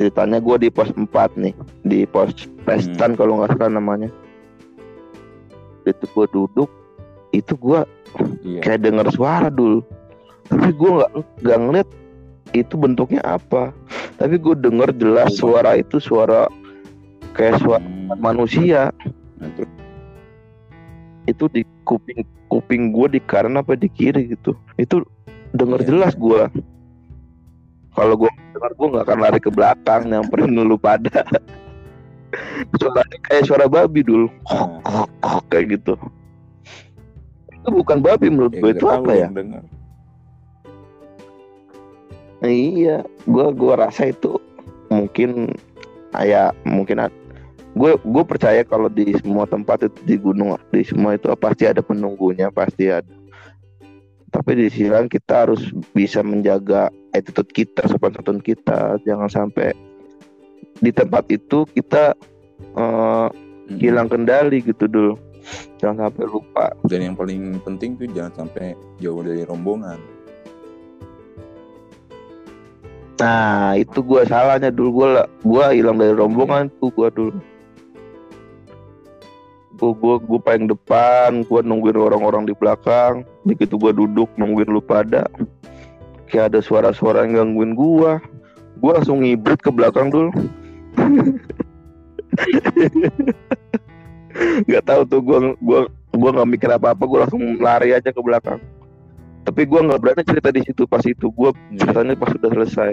ceritanya 0.03 0.43
gue 0.43 0.67
di 0.67 0.69
pos 0.69 0.91
4 0.91 1.09
nih 1.39 1.55
di 1.87 2.03
pos 2.11 2.35
pestan 2.67 3.15
kalau 3.15 3.39
nggak 3.39 3.55
salah 3.55 3.71
namanya. 3.71 4.11
Itu 5.87 6.11
gue 6.11 6.27
duduk 6.35 6.67
itu 7.31 7.55
gue 7.55 7.81
iya. 8.43 8.61
kayak 8.67 8.83
dengar 8.83 9.07
suara 9.15 9.47
dulu 9.47 9.85
tapi 10.47 10.71
gue 10.75 10.91
nggak 10.91 11.11
nggak 11.43 11.59
ngeliat 11.59 11.89
itu 12.53 12.75
bentuknya 12.77 13.23
apa? 13.25 13.75
Tapi 14.17 14.39
gue 14.39 14.55
denger 14.55 14.95
jelas 14.95 15.35
suara 15.35 15.75
itu 15.75 15.99
suara 15.99 16.47
kayak 17.35 17.59
suara 17.61 17.83
Hmm, 17.83 18.15
manusia. 18.23 18.95
Nah, 19.37 19.51
itu 21.27 21.45
di 21.51 21.67
kuping 21.83 22.23
kuping 22.47 22.95
gue 22.95 23.19
di 23.19 23.21
kanan 23.21 23.59
apa 23.59 23.75
di 23.75 23.91
kiri 23.91 24.31
gitu. 24.31 24.55
Itu 24.79 25.03
denger 25.53 25.83
Iya. 25.83 25.89
jelas 25.91 26.13
gue 26.15 26.43
kalau 27.93 28.15
gue 28.15 28.31
dengar 28.55 28.73
gue 28.77 28.87
nggak 28.93 29.05
akan 29.09 29.19
lari 29.19 29.41
ke 29.41 29.51
belakang 29.51 30.03
nyamperin 30.07 30.53
lu 30.55 30.79
pada. 30.79 31.25
Suaranya 32.79 33.19
kayak 33.25 33.45
suara 33.49 33.67
babi 33.67 34.05
dulu. 34.05 34.29
Nah, 34.47 35.41
kayak 35.49 35.81
gitu. 35.81 35.95
Itu 37.51 37.69
bukan 37.73 37.99
babi 38.05 38.29
menurut 38.29 38.53
ya 38.55 38.61
gue 38.61 38.71
itu 38.77 38.87
apa 38.87 39.11
ya? 39.13 39.27
yang 39.27 39.35
dengar. 39.35 39.63
Iya 42.45 43.01
gue 43.25 43.47
gua 43.57 43.89
rasa 43.89 44.13
itu 44.13 44.37
mungkin 44.93 45.57
ya 46.17 46.53
mungkin 46.65 47.09
gue 47.77 47.93
gue 48.01 48.25
percaya 48.25 48.65
kalau 48.65 48.89
di 48.89 49.13
semua 49.21 49.45
tempat 49.45 49.85
itu 49.85 50.01
di 50.09 50.17
gunung 50.17 50.57
di 50.73 50.81
semua 50.81 51.17
itu 51.17 51.29
pasti 51.37 51.69
ada 51.69 51.85
penunggunya 51.85 52.49
pasti 52.49 52.89
ada. 52.89 53.13
Tapi 54.33 54.51
di 54.57 54.67
sisi 54.73 54.89
lain 54.89 55.13
kita 55.13 55.49
harus 55.49 55.73
bisa 55.93 56.25
menjaga 56.25 56.89
attitude 57.13 57.53
kita 57.53 57.85
sopan 57.85 58.17
santun 58.17 58.41
kita. 58.41 58.97
Jangan 59.05 59.29
sampai 59.29 59.77
di 60.81 60.89
tempat 60.89 61.29
itu 61.29 61.69
kita 61.73 62.17
eh, 62.57 63.29
Mm-mm. 63.29 63.77
hilang 63.77 64.09
kendali 64.09 64.65
gitu 64.65 64.89
dulu 64.89 65.21
jangan 65.79 66.09
sampai 66.09 66.25
lupa. 66.27 66.67
Dan 66.89 67.13
yang 67.13 67.17
paling 67.17 67.61
penting 67.61 68.01
tuh 68.01 68.09
jangan 68.11 68.45
sampai 68.45 68.73
jauh 68.99 69.21
dari 69.21 69.45
rombongan 69.45 70.01
nah 73.17 73.73
itu 73.77 74.01
gue 74.05 74.23
salahnya 74.29 74.71
dulu. 74.73 75.03
Gue 75.03 75.09
gue 75.45 75.65
hilang 75.81 75.97
dari 76.01 76.13
rombongan 76.13 76.69
tuh 76.81 76.93
gue 76.93 77.09
dulu. 77.13 77.33
Gue 79.77 79.93
gue 79.93 80.15
gue 80.25 80.41
paling 80.41 80.67
depan 80.73 81.45
gue 81.45 81.61
nungguin 81.61 81.97
orang-orang 81.97 82.49
di 82.49 82.55
belakang. 82.57 83.25
Begitu 83.45 83.77
gue 83.77 83.93
duduk 83.93 84.29
nungguin 84.37 84.73
lu 84.73 84.81
pada 84.81 85.29
kayak 86.27 86.51
ada 86.53 86.61
suara-suara 86.61 87.23
yang 87.23 87.55
gangguin 87.55 87.79
gue 87.79 88.13
gue 88.77 88.91
langsung 88.93 89.25
ngibrit 89.25 89.61
ke 89.63 89.71
belakang 89.73 90.13
dulu. 90.13 90.31
Nggak 94.69 94.85
tahu 94.85 95.03
tuh 95.09 95.21
gue 95.25 95.39
gue 95.65 95.81
gue 96.17 96.31
nggak 96.33 96.49
mikir 96.49 96.69
apa 96.73 96.93
apa 96.97 97.05
gue 97.05 97.19
langsung 97.25 97.43
lari 97.61 97.93
aja 97.93 98.09
ke 98.13 98.21
belakang 98.21 98.61
tapi 99.47 99.63
gue 99.63 99.81
nggak 99.87 100.01
berani 100.03 100.23
cerita 100.27 100.51
di 100.51 100.63
situ. 100.67 100.83
Pas 100.91 101.07
itu 101.07 101.31
gue 101.31 101.51
Iya. 101.71 101.87
ceritanya 101.87 102.19
pas 102.19 102.35
sudah 102.35 102.51
selesai. 102.51 102.93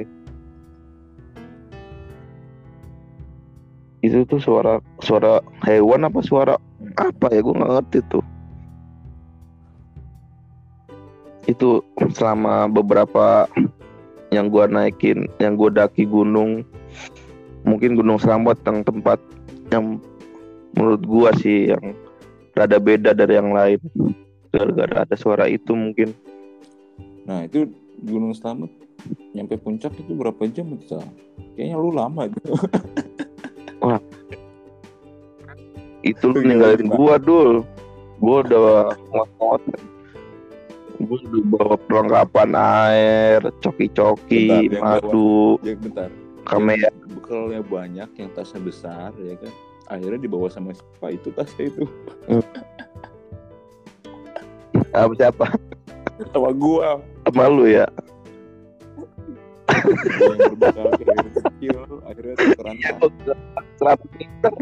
Itu 4.05 4.27
tuh 4.29 4.37
suara 4.37 4.77
suara 5.01 5.41
hewan 5.65 6.05
apa 6.05 6.21
suara 6.21 6.55
apa 7.01 7.27
ya? 7.33 7.41
Gue 7.41 7.57
nggak 7.57 7.73
ngerti 7.73 7.99
tuh. 8.13 8.25
Itu 11.49 11.81
selama 12.13 12.69
beberapa 12.69 13.49
yang 14.29 14.53
gue 14.53 14.65
naikin 14.69 15.25
yang 15.41 15.57
gue 15.57 15.69
daki 15.73 16.05
gunung 16.05 16.61
mungkin 17.63 17.95
gunung 17.95 18.19
selamat 18.19 18.59
yang 18.67 18.79
tempat 18.83 19.19
yang 19.71 19.97
menurut 20.75 21.01
gua 21.05 21.29
sih 21.39 21.71
yang 21.71 21.95
rada 22.53 22.77
beda 22.77 23.15
dari 23.15 23.33
yang 23.39 23.55
lain. 23.55 23.79
Gara-gara 24.53 25.05
ada 25.09 25.15
suara 25.17 25.49
itu 25.49 25.73
mungkin 25.73 26.13
nah 27.23 27.47
itu 27.47 27.71
Gunung 28.03 28.35
Selamat 28.35 28.71
nyampe 29.35 29.55
puncak 29.59 29.95
itu 29.99 30.11
berapa 30.15 30.39
jam 30.51 30.75
itu 30.75 30.99
kayaknya 31.55 31.75
lu 31.79 31.91
lama 31.91 32.27
gitu 32.31 32.55
itu 36.03 36.23
lu 36.29 36.39
Iya, 36.43 36.47
ninggalin 36.51 36.87
gua 36.91 37.15
dul. 37.15 37.63
Gua 38.19 38.43
udah 38.43 38.91
ngot 39.11 39.61
gua 41.03 41.17
udah 41.19 41.43
bawa 41.51 41.75
perlengkapan 41.87 42.51
air 42.55 43.39
coki-coki 43.63 44.71
yang 44.71 44.83
madu. 44.83 45.59
ya 45.63 45.75
bentar. 45.79 46.11
Kamera 46.43 46.91
bekalnya 47.07 47.63
banyak 47.63 48.09
yang 48.19 48.29
tasnya 48.35 48.59
besar 48.59 49.15
ya 49.15 49.35
kan? 49.39 49.51
Akhirnya 49.87 50.19
dibawa 50.27 50.47
sama 50.51 50.75
siapa 50.75 51.07
itu 51.15 51.31
tasnya 51.35 51.71
itu? 51.71 51.83
Apa 54.91 55.13
siapa? 55.15 55.45
Sama 56.31 56.51
gua 56.51 56.99
sama 57.33 57.49
lu 57.49 57.65
ya. 57.65 57.89
Yang 59.73 60.53
gitu 61.01 61.39
kecil 61.41 61.75
akhirnya 62.05 62.35
Iya, 62.37 62.93
100 63.81 64.21
liter 64.21 64.53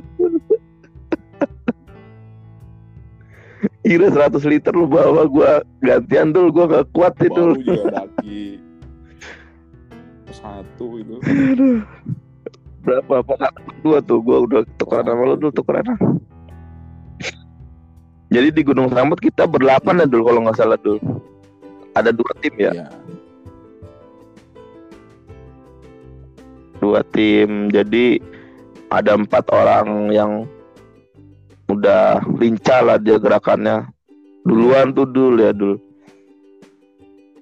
Kira 3.82 4.08
100 4.08 4.40
liter 4.48 4.74
lu 4.74 4.88
bawa 4.88 5.28
gua 5.28 5.60
gantian 5.84 6.32
dul 6.32 6.48
gua 6.48 6.66
gak 6.80 6.88
kuat 6.96 7.14
itu. 7.20 7.60
Baru 7.60 7.60
juga 7.60 7.84
daki 7.92 8.64
satu 10.32 10.96
itu. 10.96 11.20
Berapa 12.88 13.20
apa 13.20 13.52
dua 13.84 14.00
tuh? 14.00 14.24
Gua 14.24 14.48
udah 14.48 14.64
tukeran 14.80 15.12
sama 15.12 15.28
lu 15.28 15.36
dulu 15.36 15.52
tukeran. 15.52 15.84
Jadi 18.32 18.48
di 18.56 18.62
Gunung 18.64 18.88
Selamat 18.88 19.20
kita 19.20 19.44
berdelapan 19.44 20.02
ya 20.02 20.08
dulu 20.08 20.24
kalau 20.32 20.40
nggak 20.48 20.56
salah 20.56 20.80
dulu 20.80 21.04
ada 21.96 22.10
dua 22.14 22.32
tim 22.40 22.54
ya? 22.58 22.72
Ya 22.74 22.88
dua 26.82 27.06
tim. 27.14 27.70
Jadi 27.70 28.18
ada 28.90 29.14
empat 29.14 29.46
orang 29.54 30.10
yang 30.10 30.32
udah 31.70 32.20
lincah 32.42 32.82
lah 32.82 32.98
dia 32.98 33.22
gerakannya. 33.22 33.88
Duluan 34.42 34.90
tuh 34.98 35.06
dulu 35.06 35.38
ya 35.38 35.54
dulu 35.54 35.78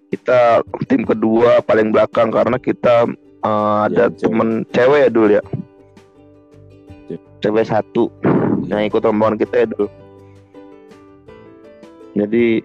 kita 0.10 0.66
tim 0.90 1.06
kedua 1.06 1.62
paling 1.62 1.94
belakang 1.94 2.34
karena 2.34 2.58
kita 2.58 3.06
eh, 3.46 3.78
ada 3.86 4.10
cewek. 4.10 4.22
temen 4.26 4.50
cewek 4.74 5.00
ya 5.06 5.10
dulu 5.10 5.30
ya? 5.38 5.44
Cewek. 7.40 7.66
satu 7.70 8.12
yang 8.68 8.84
ikut 8.84 9.00
rombongan 9.00 9.40
kita 9.40 9.64
ya 9.64 9.68
dulu 9.72 9.88
jadi 12.18 12.60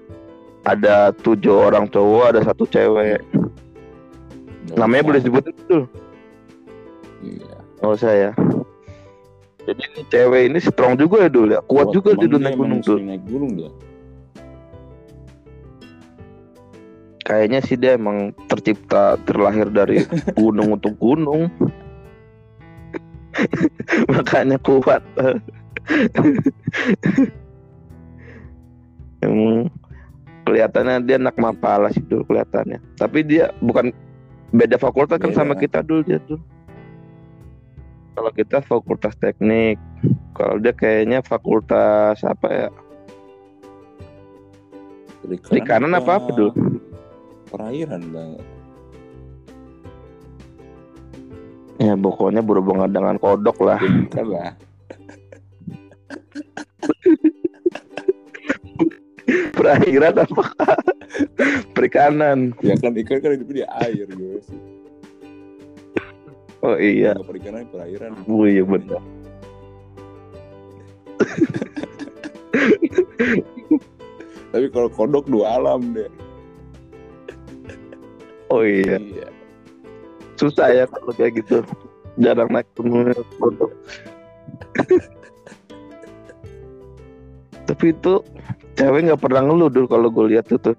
ada 0.65 1.13
tujuh 1.13 1.53
orang 1.53 1.89
cowok 1.89 2.25
ada 2.35 2.41
satu 2.45 2.65
cewek 2.69 3.21
namanya 4.75 5.03
boleh 5.05 5.19
disebutin 5.21 5.55
dulu 5.69 5.85
iya 7.21 7.65
Nggak 7.85 8.01
usah 8.01 8.17
ya. 8.17 8.33
Jadi 9.69 9.81
ini 9.93 10.09
cewek 10.09 10.43
ini 10.49 10.57
strong 10.57 10.97
juga 10.97 11.29
ya 11.29 11.29
dulu 11.29 11.53
ya. 11.53 11.61
Kuat 11.69 11.93
juga 11.93 12.17
Emang 12.17 12.23
di 12.25 12.27
dunia 12.33 12.57
gunung 12.57 12.81
tuh. 12.81 12.97
naik 12.97 13.21
gunung 13.29 13.61
dia 13.61 13.69
Kayaknya 17.29 17.61
sih 17.61 17.77
dia 17.77 18.01
emang 18.01 18.33
tercipta 18.49 19.21
terlahir 19.29 19.69
dari 19.69 20.01
gunung 20.41 20.81
untuk 20.81 20.97
gunung. 20.97 21.53
Makanya 24.17 24.57
kuat. 24.65 25.05
emang 29.25 29.69
kelihatannya 30.45 31.05
dia 31.05 31.17
anak 31.21 31.37
mapala 31.37 31.89
sih 31.91 32.05
dulu 32.05 32.25
kelihatannya. 32.29 32.81
Tapi 33.01 33.25
dia 33.25 33.51
bukan 33.61 33.91
beda 34.55 34.79
fakultas 34.79 35.19
kan 35.19 35.33
Beda. 35.33 35.41
sama 35.41 35.55
kita 35.57 35.83
dulu 35.83 36.01
dia 36.05 36.21
tuh. 36.25 36.41
Kalau 38.15 38.31
kita 38.31 38.63
fakultas 38.63 39.19
teknik, 39.19 39.75
kalau 40.39 40.63
dia 40.63 40.71
kayaknya 40.71 41.19
fakultas 41.25 42.23
apa 42.23 42.47
ya? 42.47 42.69
Perikanan 45.25 45.97
apa 45.97 46.21
apa 46.21 46.31
dulu? 46.31 46.53
perairan 47.55 48.03
lah 48.11 48.35
Ya 51.79 51.95
pokoknya 51.95 52.43
berhubungan 52.43 52.91
dengan 52.91 53.15
kodok 53.15 53.63
lah. 53.63 53.79
bukan 53.79 54.27
lah 54.27 54.51
Perairan 59.57 60.15
apa? 60.21 60.45
Perikanan. 61.75 62.55
ya 62.63 62.75
kan 62.79 62.95
ikan 62.95 63.19
kan 63.23 63.31
hidup 63.39 63.49
di 63.51 63.63
air 63.67 64.07
juga 64.11 64.39
sih 64.47 64.61
Oh 66.65 66.81
iya. 66.81 67.13
Perikanan 67.21 67.69
perairan 67.69 68.17
Oh 68.25 68.49
iya 68.49 68.65
benar. 68.65 69.03
tapi 74.55 74.67
kalau 74.71 74.89
kodok 74.89 75.27
dua 75.27 75.59
alam 75.59 75.93
deh 75.93 76.09
Oh 78.53 78.63
iya. 78.63 78.97
iya 79.03 79.29
Susah 80.35 80.67
ya 80.71 80.85
kalau 80.91 81.15
kayak 81.15 81.43
gitu. 81.43 81.63
Jarang 82.19 82.51
naik 82.51 82.67
gunung 82.75 83.15
kodok. 83.39 83.71
Tapi 87.65 87.97
itu 87.97 88.21
cewek 88.77 89.09
nggak 89.09 89.21
pernah 89.21 89.41
ngeluh 89.41 89.73
dulu 89.73 89.87
kalau 89.89 90.09
gue 90.13 90.37
lihat 90.37 90.47
itu. 90.53 90.73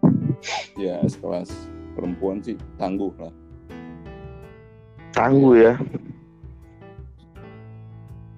ya 0.77 1.01
sekelas 1.01 1.49
perempuan 1.97 2.37
sih 2.45 2.53
tangguh 2.77 3.09
lah. 3.17 3.33
Tangguh 5.15 5.55
ya. 5.57 5.73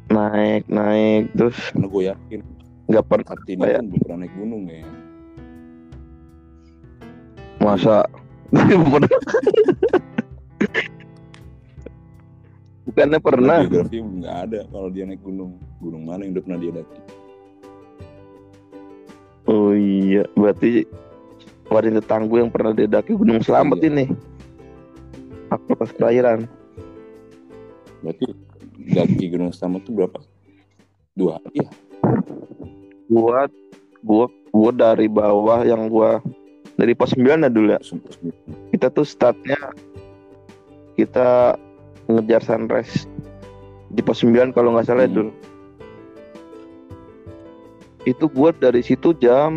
Naik 0.08 0.64
naik 0.72 1.36
terus 1.36 1.58
karena 1.76 1.88
gue 1.92 2.04
yakin 2.08 2.40
nggak 2.88 3.06
pernah 3.12 3.26
Kartini 3.28 3.60
Kayak- 3.60 3.76
kan 3.76 3.86
belum 3.92 4.02
pernah 4.08 4.18
naik 4.24 4.34
gunung 4.40 4.64
ya. 4.72 4.88
Masa? 7.60 7.98
Bukannya 12.88 13.20
pernah? 13.20 13.60
Biografi 13.68 14.00
nggak 14.00 14.36
ada 14.48 14.60
kalau 14.72 14.88
dia 14.88 15.04
naik 15.04 15.20
gunung. 15.20 15.60
Gunung 15.84 16.08
mana 16.08 16.24
yang 16.24 16.32
udah 16.40 16.44
pernah 16.48 16.60
dia 16.64 16.72
daki 16.72 16.98
oh 19.48 19.72
iya. 19.74 20.24
Berarti 20.36 20.84
wanita 21.68 22.00
tangguh 22.04 22.40
yang 22.44 22.52
pernah 22.52 22.72
didaki 22.72 23.16
Gunung 23.16 23.44
Selamat 23.44 23.80
Iya. 23.84 23.88
ini. 23.92 24.06
Aktivitas 25.48 25.96
perairan 25.96 26.48
berarti 28.04 28.30
daki 28.94 29.26
gunung 29.34 29.50
selamat 29.52 29.82
tuh 29.90 29.94
berapa? 29.98 30.20
Dua 31.18 31.42
hari 31.42 31.66
ya? 31.66 31.70
Gua 33.10 33.50
gua 34.06 34.26
gua 34.54 34.72
dari 34.72 35.08
bawah 35.10 35.66
yang 35.66 35.90
gua 35.90 36.22
dari 36.78 36.94
pos 36.94 37.16
9 37.18 37.48
ya 37.48 37.50
dulu 37.50 37.74
ya? 37.74 37.82
Kita 38.70 38.94
tuh 38.94 39.08
startnya 39.08 39.58
kita 40.94 41.58
ngejar 42.06 42.42
sunrise 42.46 43.10
di 43.92 44.04
pos 44.06 44.22
9 44.22 44.54
kalau 44.54 44.78
nggak 44.78 44.88
salah 44.88 45.08
ya, 45.08 45.10
Hmm. 45.10 45.18
dulu 45.18 45.32
itu 48.08 48.26
gua 48.32 48.56
dari 48.56 48.80
situ 48.80 49.12
jam 49.20 49.52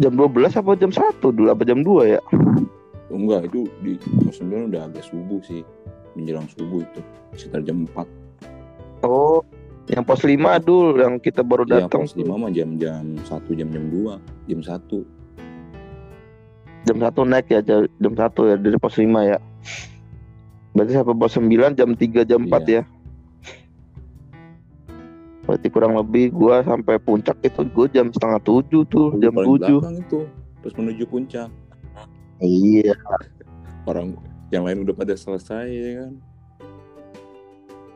jam 0.00 0.12
12 0.12 0.56
apa 0.56 0.72
jam 0.80 0.88
1 0.88 1.20
dulu 1.20 1.48
apa 1.52 1.62
jam 1.68 1.84
2 1.84 2.16
ya? 2.16 2.20
Oh, 3.12 3.16
enggak 3.20 3.52
itu 3.52 3.68
di 3.84 4.00
pos 4.24 4.40
9 4.40 4.72
udah 4.72 4.88
agak 4.88 5.04
subuh 5.04 5.40
sih. 5.44 5.60
Menjelang 6.16 6.48
subuh 6.48 6.80
itu 6.80 7.00
sekitar 7.36 7.60
jam 7.60 7.84
4 7.92 8.08
oh 9.04 9.44
yang 9.86 10.02
pos 10.02 10.24
5 10.24 10.34
dulu 10.64 10.98
yang 10.98 11.20
kita 11.20 11.44
baru 11.46 11.62
ya 11.68 11.86
datang 11.86 12.08
pos 12.08 12.16
5 12.16 12.26
mah 12.26 12.50
jam-jam 12.50 13.04
1 13.20 13.28
jam-jam 13.54 13.84
2 13.92 14.48
jam 14.50 14.60
1 14.64 15.04
jam 16.86 16.96
1 17.02 17.30
naik 17.30 17.46
ya 17.50 17.60
jam, 17.62 17.86
jam 18.00 18.12
1 18.14 18.50
ya 18.50 18.56
dari 18.56 18.78
pos 18.78 18.94
5 18.94 19.10
ya. 19.26 19.38
Berarti 20.76 20.92
sampai 20.92 21.14
pos 21.18 21.34
9 21.34 21.74
jam 21.74 21.90
3 21.92 22.24
jam 22.24 22.40
4 22.46 22.64
Iya. 22.66 22.80
ya 22.80 22.95
berarti 25.56 25.72
kurang 25.72 25.96
lebih 25.96 26.36
gua 26.36 26.60
sampai 26.60 27.00
puncak 27.00 27.40
itu 27.40 27.64
gua 27.72 27.88
jam 27.88 28.12
setengah 28.12 28.44
7 28.44 28.84
tuh 28.92 29.16
jam 29.16 29.32
Paling 29.32 29.56
7 29.56 29.72
belakang 29.72 29.96
itu 30.04 30.20
terus 30.60 30.74
menuju 30.76 31.04
puncak. 31.08 31.48
Iya. 32.44 32.92
Orang 33.88 34.20
yang 34.52 34.68
lain 34.68 34.84
udah 34.84 34.92
pada 34.92 35.16
selesai 35.16 35.64
ya 35.72 35.90
kan? 36.04 36.12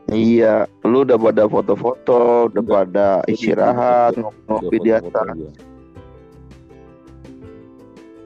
Iya 0.09 0.65
lu 0.81 1.05
udah 1.05 1.21
pada 1.21 1.45
foto-foto 1.45 2.49
udah 2.49 2.63
Udah. 2.65 2.73
pada 2.81 3.07
istirahat 3.29 4.17
ngopi-ngopi 4.17 4.77
di 4.81 4.91
atas. 4.91 5.37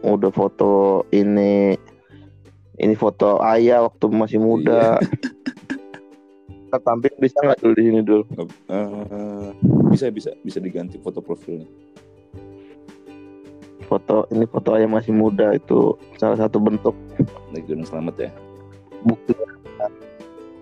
udah 0.06 0.32
foto 0.32 1.04
ini 1.12 1.76
ini 2.78 2.94
foto 2.94 3.42
ayah 3.42 3.84
waktu 3.90 4.06
masih 4.14 4.40
muda 4.40 4.98
kita 6.76 6.92
tampil 6.92 7.14
bisa 7.24 7.40
nggak 7.40 7.60
dulu 7.64 7.72
di 7.72 7.84
sini 7.88 8.02
dulu 8.04 8.24
Eh, 8.68 9.48
bisa 9.96 10.12
bisa 10.12 10.36
bisa 10.44 10.60
diganti 10.60 11.00
foto 11.00 11.24
profilnya. 11.24 11.64
Foto 13.88 14.28
ini 14.36 14.44
foto 14.44 14.76
ayah 14.76 14.92
masih 14.92 15.16
muda 15.16 15.56
itu 15.56 15.96
salah 16.20 16.36
satu 16.36 16.60
bentuk. 16.60 16.92
Naik 17.56 17.64
gunung 17.72 17.88
selamat 17.88 18.28
ya. 18.28 18.32
Bukti 19.08 19.32
nyata, 19.40 19.88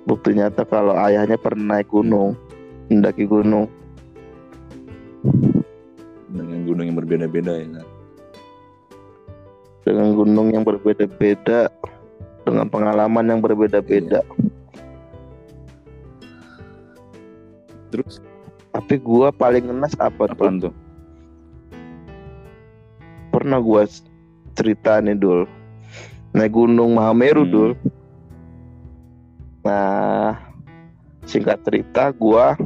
bukti 0.06 0.30
nyata 0.38 0.62
kalau 0.70 0.94
ayahnya 1.02 1.42
pernah 1.42 1.82
naik 1.82 1.90
gunung 1.90 2.38
mendaki 2.94 3.26
gunung. 3.26 3.66
Dengan 6.30 6.62
gunung 6.62 6.86
yang 6.94 6.98
berbeda-beda 7.02 7.58
ya 7.58 7.66
kan 7.74 7.88
dengan 9.84 10.16
gunung 10.16 10.48
yang 10.56 10.64
berbeda-beda 10.64 11.68
dengan 12.48 12.72
pengalaman 12.72 13.28
yang 13.28 13.44
berbeda-beda 13.44 14.24
terus? 17.94 18.18
Tapi 18.74 18.98
gua 18.98 19.30
paling 19.30 19.70
ngenes 19.70 19.94
apa 20.02 20.26
tuh? 20.26 20.34
Apaan 20.34 20.56
tuh? 20.58 20.74
Pernah 23.30 23.62
gua 23.62 23.86
cerita 24.58 24.98
nih 24.98 25.14
dul. 25.14 25.46
Naik 26.34 26.58
gunung 26.58 26.98
Mahameru 26.98 27.46
Hmm. 27.46 27.54
dul. 27.54 27.72
Nah 29.62 30.42
singkat 31.30 31.62
cerita 31.62 32.10
gua 32.18 32.58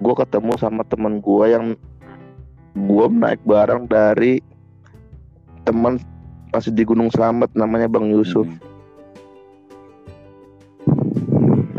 gua 0.00 0.14
ketemu 0.24 0.56
sama 0.56 0.82
teman 0.88 1.20
gua 1.20 1.52
yang 1.52 1.76
gua 2.88 3.12
naik 3.12 3.44
bareng 3.44 3.84
dari 3.84 4.40
teman 5.68 6.00
masih 6.50 6.72
di 6.74 6.82
Gunung 6.82 7.12
Selamat 7.12 7.52
namanya 7.52 7.86
Bang 7.86 8.08
Yusuf. 8.08 8.48
Hmm. 8.48 8.69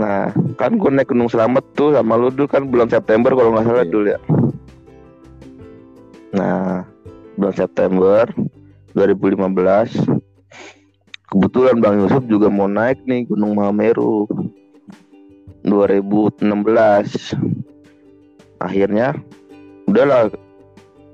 Nah, 0.01 0.33
kan 0.57 0.81
gue 0.81 0.89
naik 0.89 1.13
Gunung 1.13 1.29
Selamat 1.29 1.61
tuh 1.77 1.93
sama 1.93 2.17
lu 2.17 2.33
dulu 2.33 2.49
kan 2.49 2.65
bulan 2.65 2.89
September 2.89 3.37
kalau 3.37 3.53
nggak 3.53 3.65
salah 3.69 3.85
Iya. 3.85 3.93
dulu 3.93 4.07
ya. 4.09 4.19
Nah, 6.33 6.89
bulan 7.37 7.53
September 7.53 8.25
2015 8.97 9.93
kebetulan 11.29 11.77
Bang 11.77 12.01
Yusuf 12.01 12.25
juga 12.25 12.49
mau 12.49 12.65
naik 12.65 13.05
nih 13.05 13.29
Gunung 13.29 13.53
Mahameru 13.53 14.25
2016. 15.61 17.37
Akhirnya 18.57 19.13
udahlah 19.85 20.33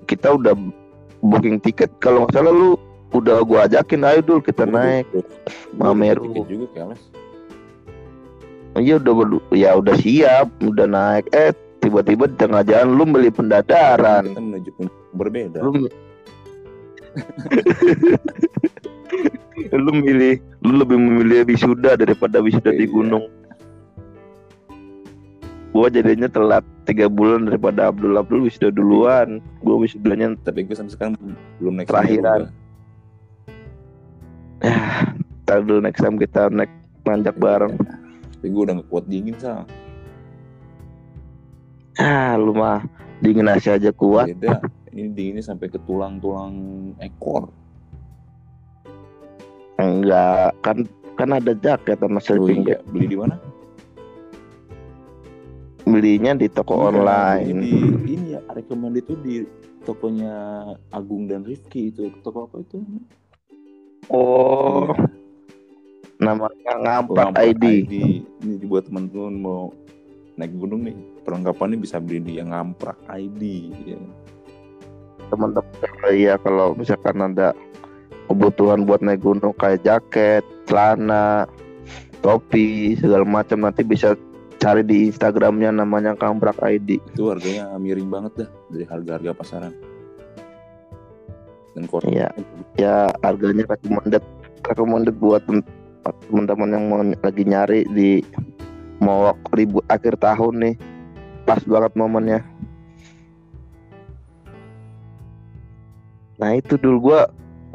kita 0.08 0.32
udah 0.32 0.56
booking 1.20 1.60
tiket 1.60 1.92
kalau 2.00 2.24
nggak 2.24 2.40
salah 2.40 2.56
lu 2.56 2.80
udah 3.12 3.44
gua 3.44 3.68
ajakin 3.68 4.08
ayo 4.08 4.20
dulu 4.24 4.40
kita 4.44 4.64
Gua 4.64 4.80
naik 4.80 5.12
juga 6.48 6.68
keles 6.72 7.02
Iya 8.78 8.98
udah 8.98 9.14
berdu- 9.14 9.46
ya 9.52 9.74
udah 9.74 9.96
siap, 9.96 10.48
udah 10.62 10.86
naik. 10.86 11.26
Eh 11.32 11.50
tiba-tiba 11.80 12.26
di 12.26 12.36
tengah 12.36 12.62
jalan 12.62 12.94
lu 12.94 13.04
beli 13.06 13.30
pendadaran. 13.30 14.26
kita 14.28 14.42
menuju 14.42 14.72
berbeda 15.14 15.58
Lu 15.62 15.72
lu 19.74 19.92
milih 19.92 20.38
lu 20.62 20.74
lebih 20.78 20.98
memilih 20.98 21.42
wisuda 21.44 21.98
daripada 21.98 22.38
wisuda 22.38 22.70
di 22.70 22.86
Iya. 22.86 22.94
gunung. 22.94 23.26
Gua 25.70 25.90
jadinya 25.90 26.26
telat 26.26 26.66
tiga 26.86 27.06
bulan 27.06 27.46
daripada 27.46 27.90
Abdul 27.90 28.14
Abdul 28.16 28.46
wisuda 28.46 28.70
duluan. 28.70 29.42
Gua 29.62 29.78
wisudanya 29.78 30.34
tapi 30.40 30.66
gue 30.66 30.74
sampai 30.74 30.94
sekarang 30.94 31.14
belum 31.58 31.74
naik 31.76 31.90
Terakhiran. 31.90 32.42
Semeru, 32.46 32.54
tar 35.44 35.60
dulu 35.62 35.80
next 35.80 36.02
time 36.02 36.18
kita 36.18 36.50
naik 36.50 36.70
nanjak 37.04 37.38
bareng. 37.38 37.78
Tapi 38.38 38.48
gue 38.48 38.62
udah 38.64 38.76
gak 38.78 38.88
kuat 38.88 39.06
dingin 39.10 39.34
sal 39.36 39.66
Ah 41.98 42.38
lu 42.38 42.54
mah 42.54 42.86
dingin 43.20 43.50
aja 43.50 43.74
aja 43.74 43.90
kuat. 43.90 44.30
beda. 44.30 44.62
Ini 44.94 45.10
dinginnya 45.14 45.42
sampai 45.42 45.66
ke 45.66 45.82
tulang-tulang 45.82 46.54
ekor. 47.02 47.50
Enggak. 49.78 50.54
Kan 50.62 50.86
kan 51.18 51.30
ada 51.34 51.58
jaket 51.58 51.98
sama 51.98 52.18
oh 52.18 52.22
sleeping 52.22 52.62
bag. 52.62 52.70
iya 52.70 52.78
beli 52.86 53.06
di 53.10 53.18
mana? 53.18 53.36
Belinya 55.88 56.38
di 56.38 56.46
toko 56.46 56.78
Iya, 56.78 56.86
online. 56.94 57.46
Di, 57.66 57.74
ini 58.06 58.26
ya 58.38 58.42
recommend 58.54 58.94
itu 58.94 59.14
di 59.18 59.36
tokonya 59.82 60.34
Agung 60.94 61.26
dan 61.26 61.42
Rifki 61.42 61.90
itu. 61.90 62.14
Toko 62.22 62.46
apa 62.46 62.62
itu? 62.62 62.78
Oh, 64.14 64.94
Iya, 64.94 65.27
namanya 66.18 66.74
Ngampak 66.82 67.16
Lampak 67.16 67.44
ID. 67.54 67.66
Ini 68.42 68.56
dibuat 68.62 68.90
teman-teman 68.90 69.36
mau 69.38 69.62
naik 70.38 70.54
gunung 70.54 70.86
nih 70.86 70.98
perlengkapannya 71.26 71.78
bisa 71.82 71.98
beli 71.98 72.22
di 72.22 72.34
yang 72.38 72.54
ngamprak 72.54 72.98
ID. 73.10 73.42
Ya. 73.86 74.00
Teman-teman 75.34 76.14
ya 76.14 76.36
kalau 76.42 76.78
misalkan 76.78 77.18
ada 77.22 77.54
kebutuhan 78.30 78.86
buat 78.86 79.02
naik 79.02 79.22
gunung 79.22 79.54
kayak 79.58 79.82
jaket, 79.86 80.44
celana, 80.70 81.50
topi, 82.22 82.98
segala 82.98 83.26
macam 83.26 83.66
nanti 83.66 83.82
bisa 83.86 84.14
cari 84.58 84.82
di 84.82 85.10
Instagramnya 85.10 85.70
namanya 85.70 86.18
Kamprak 86.18 86.58
ID. 86.66 86.98
Itu 87.14 87.30
harganya 87.30 87.78
miring 87.78 88.10
banget 88.10 88.32
dah 88.46 88.50
dari 88.74 88.86
harga-harga 88.90 89.32
pasaran. 89.38 89.74
Dan 91.78 91.86
kok 91.86 92.02
Iya. 92.10 92.34
Ya 92.78 93.14
harganya 93.22 93.70
recommended 93.70 94.26
recommended 94.66 95.16
buat 95.22 95.46
tem- 96.08 96.48
teman-teman 96.48 96.70
yang 96.72 96.84
mau 96.88 97.00
lagi 97.04 97.44
nyari 97.44 97.82
di 97.92 98.24
mau 99.04 99.36
ribu 99.52 99.84
akhir 99.92 100.20
tahun 100.20 100.56
nih. 100.64 100.76
Pas 101.44 101.64
banget 101.64 101.92
momennya. 101.96 102.40
Nah 106.38 106.54
itu 106.54 106.78
dulu 106.78 107.12
gue 107.12 107.22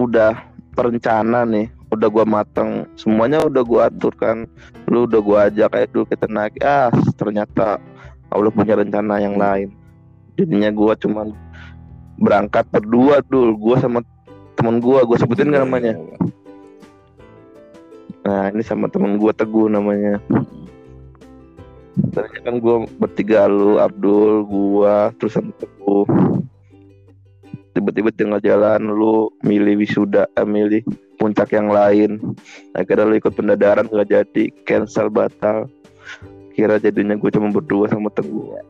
udah 0.01 0.33
perencana 0.73 1.45
nih. 1.45 1.69
Udah 1.93 2.09
gua 2.09 2.25
mateng. 2.25 2.89
Semuanya 2.97 3.45
udah 3.45 3.61
gua 3.61 3.93
atur 3.93 4.17
kan. 4.17 4.49
Lu 4.89 5.05
udah 5.05 5.21
gua 5.21 5.39
ajak 5.53 5.77
kayak 5.77 5.93
dulu 5.93 6.05
kita 6.09 6.25
naik. 6.25 6.57
Ah 6.65 6.89
ternyata 7.21 7.77
Allah 8.33 8.49
punya 8.49 8.81
rencana 8.81 9.21
yang 9.21 9.37
lain. 9.37 9.77
Jadinya 10.41 10.73
gua 10.73 10.97
cuman 10.97 11.37
berangkat 12.17 12.65
berdua 12.73 13.21
dulu. 13.29 13.53
Gua 13.61 13.77
sama 13.77 14.01
temen 14.57 14.81
gua 14.81 15.05
gua 15.05 15.21
sebutin 15.21 15.53
nggak 15.53 15.65
namanya 15.69 15.93
nah 18.23 18.51
ini 18.51 18.63
sama 18.63 18.87
temen 18.87 19.19
gua 19.19 19.35
teguh 19.35 19.67
namanya. 19.67 20.23
Tadinya 22.13 22.41
kan 22.41 22.55
gua 22.63 22.89
bertiga 22.97 23.51
lu 23.51 23.77
Abdul 23.83 24.47
gua 24.47 25.11
terus 25.19 25.37
sama 25.37 25.53
teguh. 25.59 26.07
Tiba-tiba 27.73 28.13
tengah 28.13 28.41
jalan 28.41 28.85
lu 28.85 29.33
milih 29.43 29.81
wisuda 29.81 30.29
eh, 30.37 30.47
milih 30.47 30.85
puncak 31.17 31.53
yang 31.57 31.73
lain. 31.73 32.21
Akhirnya 32.77 33.09
lu 33.09 33.17
ikut 33.17 33.33
pendadaran 33.33 33.89
gak 33.89 34.09
jadi 34.13 34.45
cancel 34.69 35.09
batal. 35.09 35.67
Kira 36.53 36.77
jadinya 36.77 37.17
gue 37.17 37.33
cuma 37.33 37.49
berdua 37.49 37.89
sama 37.89 38.13
teguh. 38.13 38.61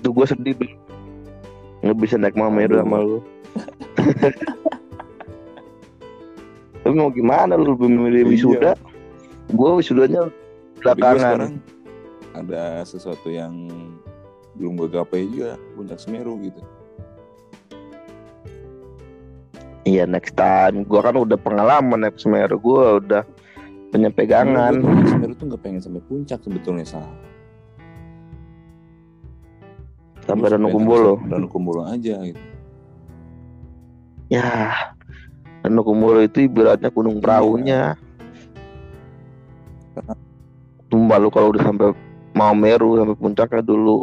Itu 0.00 0.16
gue 0.16 0.24
sedih 0.24 0.56
nggak 1.80 1.96
bisa 1.96 2.20
naik 2.20 2.36
mameru 2.36 2.76
sama 2.76 2.98
lu 3.00 3.18
tapi 6.90 6.98
mau 6.98 7.14
gimana 7.14 7.54
lu 7.54 7.78
lebih 7.78 7.86
memilih 7.86 8.22
Iya. 8.26 8.30
wisuda? 8.34 8.70
Gue 9.54 9.70
wisudanya 9.78 10.26
belakangan. 10.82 11.62
ada 12.30 12.82
sesuatu 12.82 13.30
yang 13.30 13.70
belum 14.54 14.74
gue 14.74 14.88
gapai 14.90 15.22
juga 15.26 15.54
puncak 15.74 16.02
Semeru 16.02 16.34
gitu. 16.42 16.58
Iya 19.82 20.02
next 20.04 20.34
time. 20.34 20.82
Gue 20.82 20.98
kan 20.98 21.14
udah 21.14 21.34
pengalaman 21.34 22.02
naik 22.02 22.18
Semeru. 22.18 22.58
Gue 22.58 22.98
udah 22.98 23.22
punya 23.90 24.10
pegangan. 24.10 24.82
naik 24.82 25.06
Semeru 25.06 25.32
tuh 25.34 25.46
nggak 25.46 25.62
pengen 25.62 25.78
sampai 25.78 26.02
puncak 26.02 26.42
sebetulnya 26.42 26.82
sah 26.82 27.06
sampai 30.22 30.46
Danau 30.50 30.70
Kumbolo. 30.70 31.22
dan 31.26 31.46
Kumbolo 31.46 31.86
aja 31.86 32.18
gitu. 32.22 32.38
Ya, 34.26 34.46
Kumbolo 35.78 36.18
itu 36.18 36.50
ibaratnya 36.50 36.90
gunung 36.90 37.22
perahunya. 37.22 37.94
Tumbal 40.90 41.22
lu 41.22 41.30
kalau 41.30 41.54
udah 41.54 41.62
sampai 41.62 41.94
mau 42.34 42.50
Meru 42.50 42.98
sampai 42.98 43.14
puncaknya 43.14 43.62
dulu 43.62 44.02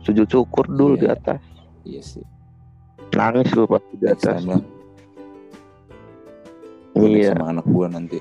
sujud 0.00 0.24
syukur 0.24 0.64
dulu 0.64 0.96
di 0.96 1.04
Iya. 1.04 1.12
atas. 1.12 1.40
iya 1.84 2.00
sih 2.00 2.24
Nangis 3.12 3.48
lu 3.52 3.68
pasti 3.68 3.94
di 4.00 4.06
atas. 4.08 4.40
naik 4.44 4.64
Iya. 6.96 7.36
sama 7.36 7.52
anak 7.52 7.66
gua 7.68 7.86
nanti 7.92 8.16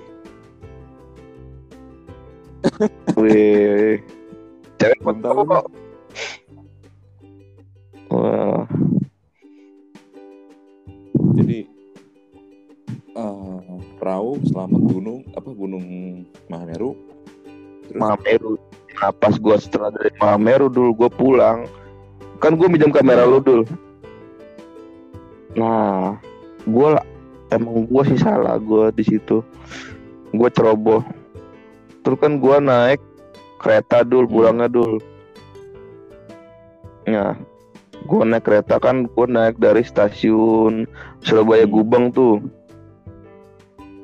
Wih. 3.16 4.02
Cewek 4.82 5.00
tahu 5.24 5.42
kok. 5.48 5.66
Wah, 8.12 8.66
eh, 13.16 13.60
perahu 13.98 14.38
selamat 14.44 14.82
gunung 14.92 15.20
apa 15.34 15.50
gunung 15.50 15.86
Mahameru 16.52 16.94
terus 17.88 18.00
Mahameru. 18.02 18.54
Nah, 18.96 19.12
pas 19.12 19.36
gua 19.36 19.56
setelah 19.60 19.92
dari 19.92 20.12
Mahameru 20.20 20.68
dulu 20.72 20.92
gua 20.96 21.10
pulang. 21.12 21.60
Kan 22.40 22.60
gua 22.60 22.68
minjem 22.68 22.92
kamera 22.92 23.24
lu 23.24 23.40
dulu. 23.40 23.64
Nah, 25.56 26.20
gua 26.68 27.00
lah- 27.00 27.08
emang 27.52 27.88
gua 27.88 28.04
sih 28.04 28.20
salah 28.20 28.60
gua 28.60 28.92
di 28.92 29.04
situ. 29.04 29.40
Gua 30.36 30.52
ceroboh. 30.52 31.04
Terus 32.04 32.18
kan 32.20 32.40
gua 32.40 32.60
naik 32.60 33.00
kereta 33.60 34.04
dulu 34.04 34.28
Hmm. 34.28 34.36
pulangnya 34.36 34.68
dulu. 34.68 35.00
Nah, 37.08 37.36
gua 38.08 38.24
naik 38.28 38.44
kereta 38.44 38.80
kan 38.80 39.08
gua 39.12 39.26
naik 39.28 39.56
dari 39.60 39.84
stasiun 39.84 40.88
Surabaya 41.24 41.64
Hmm. 41.68 41.74
Gubeng 41.76 42.06
tuh. 42.12 42.44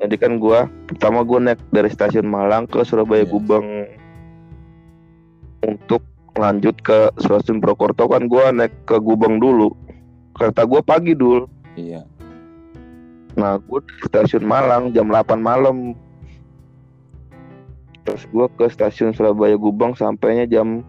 Jadi 0.02 0.14
kan 0.18 0.42
gua 0.42 0.66
pertama 0.90 1.22
gua 1.22 1.38
naik 1.38 1.62
dari 1.70 1.86
stasiun 1.86 2.26
Malang 2.26 2.66
ke 2.66 2.82
Surabaya 2.82 3.22
Iya. 3.22 3.30
Gubeng 3.30 3.66
untuk 5.62 6.02
lanjut 6.34 6.74
ke 6.82 7.14
stasiun 7.22 7.62
Prokerto 7.62 8.10
kan 8.10 8.26
gua 8.26 8.50
naik 8.50 8.74
ke 8.82 8.98
Gubeng 8.98 9.38
dulu. 9.38 9.70
Kereta 10.34 10.66
gua 10.66 10.82
pagi 10.82 11.14
dulu. 11.14 11.46
iya 11.78 12.02
Nah, 13.32 13.56
gue 13.56 13.80
di 13.80 13.94
stasiun 14.04 14.44
Malang 14.44 14.92
jam 14.92 15.08
8 15.08 15.40
malam. 15.40 15.96
Terus 18.04 18.28
gue 18.28 18.46
ke 18.60 18.68
stasiun 18.68 19.16
Surabaya 19.16 19.56
Gubeng 19.56 19.96
sampainya 19.96 20.44
jam 20.44 20.84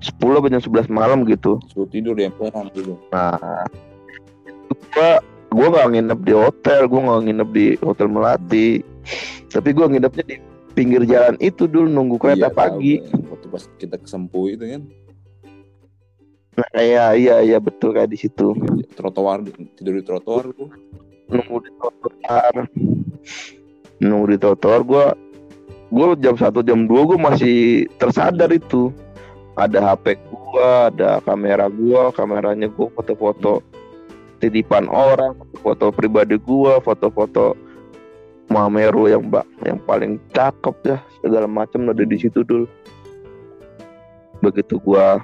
10 0.00 0.38
atau 0.38 0.48
jam 0.48 0.62
11 0.62 0.86
malam 0.88 1.26
gitu. 1.26 1.58
suruh 1.74 1.90
tidur 1.90 2.14
di 2.14 2.30
emperan 2.30 2.70
gitu 2.70 2.94
Nah, 3.10 3.66
gue 4.70 5.10
gue 5.48 5.66
gak 5.66 5.88
nginep 5.88 6.20
di 6.20 6.32
hotel, 6.32 6.80
gue 6.84 7.00
gak 7.00 7.22
nginep 7.24 7.48
di 7.50 7.66
hotel 7.78 8.06
Melati. 8.06 8.68
Tapi 9.48 9.68
gue 9.70 9.86
nginepnya 9.88 10.24
di 10.24 10.36
pinggir 10.72 11.02
jalan 11.02 11.34
itu 11.38 11.64
dulu 11.64 11.86
nunggu 11.86 12.16
kereta 12.16 12.46
Iya, 12.46 12.54
pagi. 12.54 12.94
tahu 13.00 13.08
gue. 13.10 13.28
waktu 13.28 13.46
pas 13.48 13.64
kita 13.76 13.96
ke 13.96 14.06
Sempu 14.06 14.46
itu 14.46 14.62
kan 14.62 14.82
Nah, 16.54 16.74
iya 16.76 17.14
iya 17.14 17.36
iya 17.40 17.58
betul 17.58 17.90
kayak 17.92 18.10
di 18.10 18.18
situ. 18.18 18.50
trotoar 18.92 19.46
tidur 19.74 19.94
di 19.94 20.02
trotoar 20.02 20.50
tuh 20.50 20.70
nunggu 21.28 21.56
di 21.60 21.70
trotoar 21.72 22.54
nunggu 23.98 24.26
di 24.26 24.36
trotoar 24.36 24.80
gue 24.82 25.04
gue 25.88 26.06
jam 26.18 26.34
satu 26.34 26.60
jam 26.60 26.82
dua 26.84 27.06
gue 27.06 27.16
masih 27.16 27.58
tersadar 27.96 28.50
itu 28.50 28.90
ada 29.54 29.94
HP 29.94 30.18
gue 30.20 30.66
ada 30.90 31.22
kamera 31.22 31.66
gue 31.66 32.02
kameranya 32.12 32.66
gue 32.66 32.86
foto-foto 32.90 33.62
titipan 34.38 34.86
orang 34.90 35.34
foto 35.60 35.90
pribadi 35.90 36.38
gue 36.38 36.72
foto-foto 36.82 37.54
Mameru 38.48 39.12
yang 39.12 39.28
mbak 39.28 39.44
yang 39.68 39.76
paling 39.84 40.16
cakep 40.32 40.76
ya 40.88 40.98
segala 41.20 41.44
macam 41.44 41.84
ada 41.92 42.00
di 42.00 42.16
situ 42.16 42.40
dulu 42.40 42.64
begitu 44.40 44.80
gua 44.80 45.20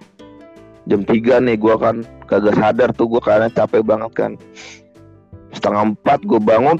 jam 0.84 1.00
3 1.00 1.40
nih 1.40 1.56
gua 1.56 1.80
kan 1.80 2.04
kagak 2.28 2.52
sadar 2.60 2.92
tuh 2.92 3.08
gua 3.08 3.24
karena 3.24 3.48
capek 3.48 3.80
banget 3.80 4.12
kan. 4.12 4.32
Setengah 5.56 5.94
empat 5.94 6.20
gue 6.28 6.36
bangun 6.36 6.76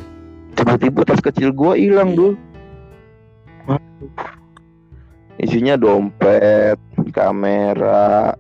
tiba-tiba 0.55 1.03
tas 1.03 1.23
kecil 1.23 1.51
gue 1.51 1.73
hilang 1.79 2.15
dulu 2.15 2.35
isinya 5.43 5.75
dompet 5.75 6.79
kamera 7.11 8.33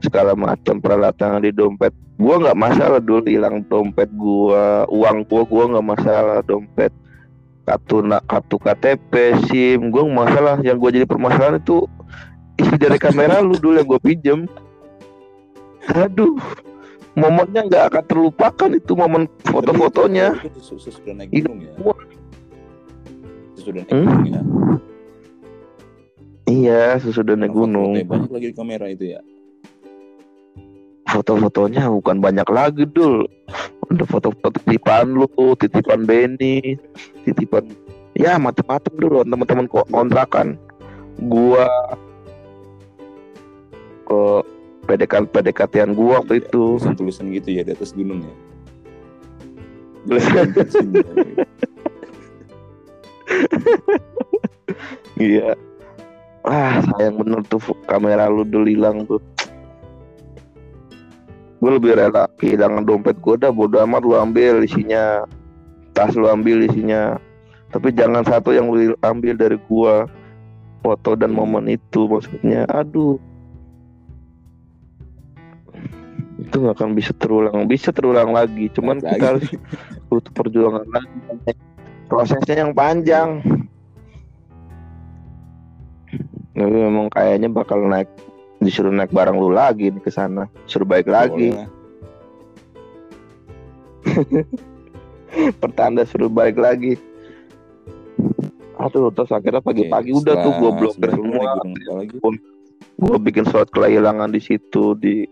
segala 0.00 0.32
macam 0.32 0.80
peralatan 0.80 1.44
di 1.44 1.52
dompet 1.52 1.92
gue 2.20 2.34
nggak 2.36 2.58
masalah 2.58 3.00
dulu 3.00 3.24
hilang 3.24 3.64
dompet 3.64 4.12
gue 4.12 4.64
uang 4.92 5.24
gue 5.24 5.42
gue 5.42 5.64
nggak 5.72 5.86
masalah 5.86 6.44
dompet. 6.44 6.92
Kartu 7.64 8.04
na- 8.04 8.20
kartu 8.20 8.60
KTP 8.60 9.12
SIM 9.48 9.88
gue 9.88 10.02
nggak 10.04 10.18
masalah. 10.28 10.56
Yang 10.60 10.76
gue 10.76 10.90
jadi 11.00 11.06
permasalahan 11.08 11.56
itu 11.56 11.88
isi 12.60 12.76
dari 12.76 13.00
kamera 13.00 13.40
lu 13.40 13.56
dulu 13.56 13.80
yang 13.80 13.88
gue 13.88 14.00
pinjem. 14.04 14.40
Aduh 15.88 16.36
momennya 17.16 17.66
nggak 17.66 17.84
akan 17.88 18.04
terlupakan 18.04 18.70
itu 18.70 18.92
momen 18.92 19.24
foto-fotonya. 19.48 20.36
Sesudah 20.60 21.16
naik 21.16 21.32
Hidup 21.32 21.56
gunung 21.56 21.64
ya. 21.64 21.72
gua. 21.80 21.96
sesudah 23.56 23.80
naik 23.82 23.96
gunung 23.96 24.24
ya. 24.28 24.42
Iya 26.44 26.84
sesudah 27.00 27.34
naik 27.34 27.52
gunung. 27.52 27.92
banyak 27.96 28.28
lagi 28.28 28.46
di 28.52 28.56
kamera 28.56 28.86
itu 28.88 29.16
ya 29.16 29.20
foto-fotonya 31.10 31.90
bukan 31.90 32.22
banyak 32.22 32.48
lagi 32.50 32.84
dul. 32.86 33.26
Udah 33.90 34.06
foto-foto 34.06 34.54
titipan 34.62 35.10
lu 35.10 35.26
titipan 35.58 36.06
Benny 36.06 36.78
titipan 37.26 37.66
ya 38.14 38.38
macam-macam 38.38 38.92
dulu 38.94 39.26
teman-teman 39.26 39.66
kok 39.66 39.86
kontrakan. 39.90 40.54
Gua 41.26 41.66
ke 44.06 44.22
PDKT 44.86 45.26
PDKT-an 45.34 45.92
gua 45.98 46.22
waktu 46.22 46.40
itu. 46.42 46.78
tulisan 46.78 46.96
tulisan 46.96 47.26
gitu 47.34 47.48
ya 47.50 47.62
di 47.66 47.72
atas 47.74 47.92
gunung 47.92 48.22
ya. 48.22 48.34
Iya. 55.20 55.52
Ah 56.40 56.80
sayang 56.80 57.20
bener 57.20 57.44
tuh 57.52 57.60
kamera 57.84 58.32
lu 58.32 58.48
dulu 58.48 58.64
hilang 58.64 59.04
tuh 59.04 59.20
gue 61.60 61.70
lebih 61.76 61.92
rela 61.92 62.24
kehilangan 62.40 62.88
dompet 62.88 63.20
gue 63.20 63.36
dah 63.36 63.52
bodo 63.52 63.76
amat 63.84 64.02
lu 64.02 64.16
ambil 64.16 64.64
isinya. 64.64 65.28
Tas 65.92 66.16
lu 66.16 66.24
ambil 66.24 66.64
isinya. 66.64 67.20
Tapi 67.70 67.94
jangan 67.94 68.26
satu 68.26 68.50
yang 68.50 68.66
lu 68.70 68.96
ambil 69.04 69.34
dari 69.38 69.58
gua. 69.70 70.06
Foto 70.80 71.12
dan 71.12 71.36
momen 71.36 71.68
itu 71.68 72.08
maksudnya. 72.08 72.64
Aduh. 72.72 73.20
Itu 76.40 76.56
nggak 76.56 76.80
akan 76.80 76.96
bisa 76.96 77.12
terulang. 77.20 77.68
Bisa 77.68 77.92
terulang 77.92 78.32
lagi 78.32 78.72
cuman 78.72 78.98
Lagi. 78.98 79.12
kita 79.12 79.24
harus 79.28 79.46
butuh 80.08 80.32
perjuangan 80.32 80.88
lagi. 80.88 81.18
Prosesnya 82.08 82.64
yang 82.66 82.72
panjang. 82.72 83.44
Tapi 86.56 86.76
memang 86.80 87.12
kayaknya 87.12 87.52
bakal 87.52 87.84
naik 87.86 88.08
disuruh 88.60 88.92
naik 88.92 89.10
barang 89.10 89.32
lu 89.40 89.50
lagi 89.50 89.88
nih 89.88 90.04
ke 90.04 90.12
sana 90.12 90.44
suruh 90.68 90.84
balik 90.84 91.08
lagi. 91.08 91.56
Pertanda 95.64 96.04
suruh 96.04 96.28
balik 96.28 96.60
lagi. 96.60 97.00
Aduh 98.80 99.12
terus 99.12 99.32
akhirnya 99.32 99.64
pagi-pagi 99.64 100.12
Oke, 100.12 100.20
udah 100.24 100.34
tuh 100.44 100.52
gue 100.56 100.70
blokir 100.76 101.10
semua. 101.12 101.56
gue 103.00 103.16
bikin 103.16 103.48
surat 103.48 103.68
kehilangan 103.72 104.28
di 104.28 104.40
situ 104.44 104.92
di 104.96 105.24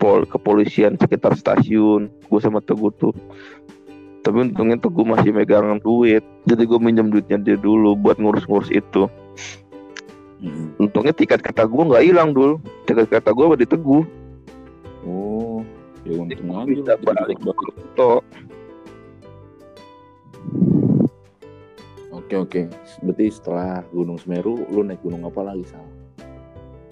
pol 0.00 0.24
kepolisian 0.24 0.96
sekitar 0.96 1.36
stasiun. 1.36 2.08
Gue 2.32 2.40
sama 2.40 2.64
teguh 2.64 2.92
tuh. 2.96 3.12
Tapi 4.24 4.50
untungnya 4.50 4.80
teguh 4.80 5.04
masih 5.04 5.36
megangan 5.36 5.80
duit. 5.84 6.24
Jadi 6.48 6.64
gue 6.64 6.78
minjem 6.80 7.12
duitnya 7.12 7.36
dia 7.36 7.56
dulu 7.60 7.92
buat 7.92 8.16
ngurus-ngurus 8.16 8.72
itu 8.72 9.04
Mm-mm. 10.36 10.76
untungnya 10.76 11.16
tiket 11.16 11.40
kata 11.40 11.64
gue 11.64 11.82
nggak 11.88 12.04
hilang 12.04 12.30
dulu 12.36 12.60
tiket 12.84 13.08
kata 13.08 13.32
gue 13.32 13.56
di 13.56 13.68
teguh 13.68 14.04
Oh, 15.06 15.62
ya 16.02 16.18
untung 16.18 16.50
aja 16.50 16.66
bisa 16.66 16.94
balik 16.98 17.38
ke 17.38 17.52
Kuto. 17.54 18.26
Oke 22.10 22.34
oke. 22.34 22.60
Berarti 23.06 23.24
setelah 23.30 23.86
Gunung 23.94 24.18
Semeru, 24.18 24.66
lu 24.66 24.82
naik 24.82 24.98
gunung 25.06 25.22
apa 25.22 25.46
lagi 25.46 25.62
Sal? 25.70 25.86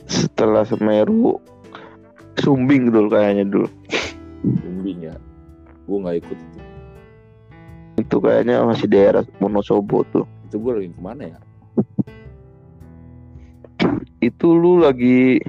setelah 0.04 0.62
Semeru 0.62 1.40
Sumbing 2.38 2.92
dulu 2.92 3.08
kayaknya 3.10 3.48
dulu 3.48 3.66
Sumbing 4.62 5.10
ya. 5.10 5.16
Gue 5.90 5.98
nggak 5.98 6.16
ikut 6.22 6.38
itu. 6.38 6.60
itu 7.94 8.16
kayaknya 8.20 8.62
masih 8.62 8.86
daerah 8.86 9.22
Wonosobo 9.42 10.06
tuh 10.12 10.22
Itu 10.46 10.62
gue 10.62 10.70
lagi 10.70 10.90
ke 10.92 11.02
mana 11.02 11.22
ya? 11.34 11.38
Itu 14.24 14.48
lu 14.50 14.80
lagi 14.80 15.40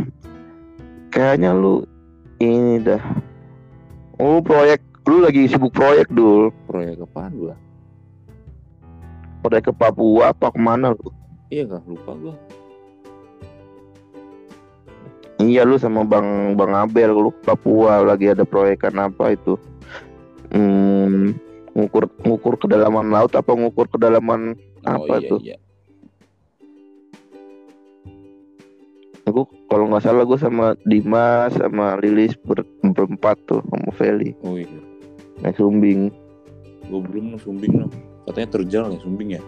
kayaknya 1.09 1.51
lu 1.51 1.88
ini 2.38 2.79
dah 2.79 2.99
oh 4.17 4.39
proyek 4.39 4.79
lu 5.05 5.21
lagi 5.21 5.45
sibuk 5.45 5.71
proyek 5.71 6.09
dulu 6.09 6.49
Proyek 6.65 6.99
apaan 6.99 7.31
gue? 7.33 7.55
proyek 9.39 9.69
ke 9.69 9.73
Papua 9.73 10.33
apa 10.33 10.49
ke 10.49 10.57
mana 10.57 10.91
lu 10.91 11.09
Iya 11.47 11.69
kah? 11.69 11.81
Lupa 11.85 12.11
gue. 12.15 12.35
iya 15.38 15.61
lu 15.61 15.75
sama 15.75 16.01
bang 16.01 16.55
bang 16.55 16.71
Abel 16.73 17.11
lu 17.13 17.29
ke 17.29 17.41
Papua 17.45 18.01
lagi 18.01 18.27
ada 18.27 18.41
proyekan 18.41 18.95
apa 18.97 19.31
itu 19.31 19.59
hmm, 20.49 21.35
ngukur 21.71 22.07
ngukur 22.23 22.55
kedalaman 22.57 23.07
laut 23.07 23.31
apa 23.31 23.51
ngukur 23.51 23.88
kedalaman 23.88 24.55
Oh 24.85 25.01
Apa 25.01 25.17
iya 25.17 25.27
tuh? 25.27 25.39
iya. 25.41 25.57
Kalau 29.75 29.91
nggak 29.91 30.07
salah 30.07 30.23
gue 30.23 30.39
sama 30.39 30.71
Dimas 30.88 31.51
sama 31.59 31.99
Lilis 31.99 32.31
ber, 32.47 32.63
berempat 32.95 33.35
tuh 33.43 33.59
sama 33.67 33.91
Feli 33.99 34.31
Oh 34.47 34.55
iya. 34.55 34.71
naik 35.43 35.59
Sumbing 35.59 36.15
Gue 36.88 37.03
belum 37.03 37.35
Sumbing 37.35 37.83
no. 37.83 37.91
Katanya 38.23 38.55
terjal 38.55 38.88
ya 38.95 38.99
Sumbing 39.03 39.35
ya. 39.35 39.43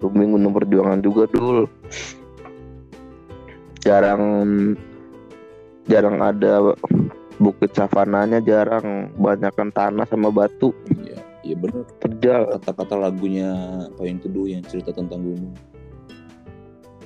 Sumbing 0.00 0.32
Gunung 0.32 0.56
Perjuangan 0.56 1.04
juga 1.04 1.28
dulu 1.28 1.68
jarang 3.84 4.24
jarang 5.84 6.16
ada 6.24 6.72
bukit 7.36 7.76
savananya 7.76 8.40
jarang 8.40 9.12
banyakkan 9.20 9.68
tanah 9.68 10.08
sama 10.08 10.32
batu 10.32 10.72
Iya. 11.04 11.20
Iya 11.44 11.60
bener. 11.60 11.84
terjal 12.00 12.48
Kata-kata 12.56 12.96
lagunya 12.96 13.52
Payung 14.00 14.16
Teduh 14.24 14.48
yang 14.48 14.64
cerita 14.64 14.96
tentang 14.96 15.20
gunung. 15.20 15.52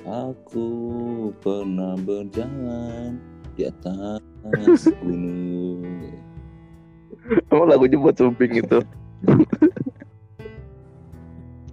Aku 0.09 1.29
pernah 1.37 1.93
berjalan 2.01 3.21
di 3.53 3.69
atas 3.69 4.89
gunung. 5.05 5.85
emang 7.53 7.67
lagunya 7.69 7.97
buat 8.01 8.17
Sumbing 8.17 8.57
itu 8.57 8.81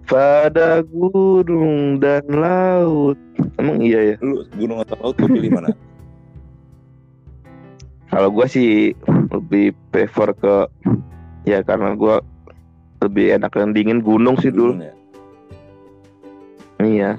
pada 0.05 0.85
gunung 0.85 1.97
dan 1.97 2.23
laut 2.29 3.17
emang 3.57 3.81
iya 3.81 4.13
ya 4.13 4.15
Lu 4.21 4.45
gunung 4.55 4.79
atau 4.85 4.95
laut 5.01 5.15
lu 5.17 5.27
pilih 5.33 5.51
mana? 5.57 5.73
kalau 8.07 8.29
gue 8.31 8.45
sih 8.47 8.71
lebih 9.33 9.75
prefer 9.91 10.31
ke 10.37 10.55
ya 11.43 11.65
karena 11.65 11.97
gue 11.97 12.15
lebih 13.03 13.35
enak 13.41 13.51
yang 13.57 13.71
dingin 13.75 13.99
gunung 13.99 14.39
sih 14.39 14.53
dulu 14.53 14.77
Gunung 14.77 14.85
ya. 14.85 14.93
iya 16.85 17.09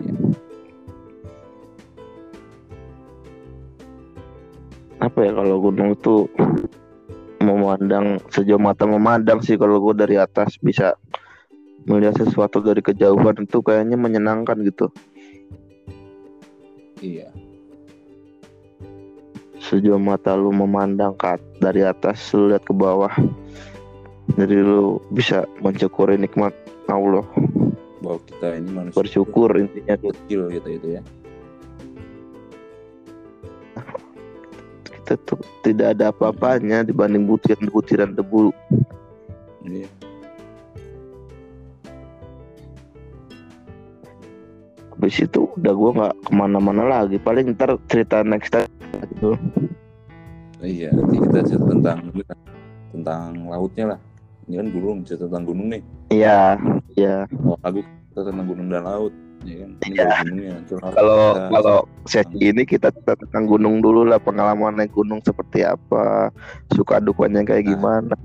apa 4.98 5.18
ya 5.22 5.32
kalau 5.32 5.56
gunung 5.62 5.94
itu 5.94 6.26
memandang 7.38 8.18
sejauh 8.28 8.58
mata 8.58 8.82
memandang 8.82 9.38
sih 9.40 9.54
kalau 9.54 9.78
gue 9.78 9.94
dari 9.94 10.18
atas 10.18 10.58
bisa 10.58 10.98
melihat 11.86 12.18
sesuatu 12.18 12.58
dari 12.60 12.82
kejauhan 12.82 13.46
itu 13.46 13.62
kayaknya 13.62 13.94
menyenangkan 13.94 14.58
gitu 14.66 14.90
Iya. 16.98 17.30
sejauh 19.62 20.02
mata 20.02 20.34
lu 20.34 20.50
memandang 20.50 21.14
ke 21.14 21.38
at- 21.38 21.46
dari 21.62 21.86
atas 21.86 22.18
lu 22.34 22.50
lihat 22.50 22.66
ke 22.66 22.74
bawah 22.74 23.14
jadi 24.34 24.58
lu 24.58 24.98
bisa 25.14 25.46
mensyukuri 25.62 26.18
nikmat 26.18 26.50
Allah 26.90 27.22
Bahwa 27.98 28.18
kita 28.26 28.54
ini 28.54 28.70
manusia 28.70 28.98
bersyukur 28.98 29.50
intinya 29.54 29.94
tuh. 29.98 30.10
kecil 30.14 30.40
gitu 30.50 30.68
itu 30.70 30.88
ya. 30.98 31.02
Kita 35.08 35.24
tuh 35.24 35.40
tidak 35.64 35.96
ada 35.96 36.12
apa-apanya 36.12 36.84
dibanding 36.84 37.24
butiran-butiran 37.24 38.12
debu 38.12 38.52
Iya. 39.64 39.88
habis 44.92 45.16
itu 45.16 45.48
udah 45.56 45.72
gua 45.72 45.90
nggak 45.96 46.14
ke 46.28 46.32
mana-mana 46.36 46.82
lagi 46.84 47.16
paling 47.16 47.56
ntar 47.56 47.80
cerita 47.88 48.20
next 48.20 48.52
time 48.52 48.68
gitu 49.16 49.32
Iya, 50.60 50.92
nanti 50.92 51.16
kita 51.24 51.40
cerita 51.46 51.64
tentang 51.72 51.98
tentang 52.90 53.30
lautnya 53.46 53.94
lah. 53.94 53.98
Ini 54.50 54.58
kan 54.58 54.66
gunung, 54.74 54.98
cerita 55.06 55.30
tentang 55.30 55.46
gunung 55.46 55.70
nih. 55.70 55.82
iya 56.10 56.58
iya 56.98 57.24
Oh, 57.46 57.54
lagu 57.62 57.80
kita 58.10 58.26
tentang 58.28 58.44
gunung 58.44 58.66
dan 58.68 58.82
laut. 58.84 59.14
Ya 59.48 59.56
kan? 59.64 59.70
Ini. 59.80 59.96
Nanti 60.52 60.72
laut 60.76 60.92
kalau 60.98 61.20
kalau 61.48 61.76
sesi 62.04 62.36
ini 62.52 62.62
kita 62.62 62.92
tentang 62.92 63.48
gunung 63.48 63.80
dulu 63.80 64.04
lah 64.04 64.20
pengalaman 64.20 64.76
naik 64.76 64.92
gunung 64.92 65.24
seperti 65.24 65.64
apa 65.64 66.28
suka 66.76 67.00
dukanya 67.00 67.40
kayak 67.42 67.64
Nah. 67.64 67.70
gimana 67.72 68.16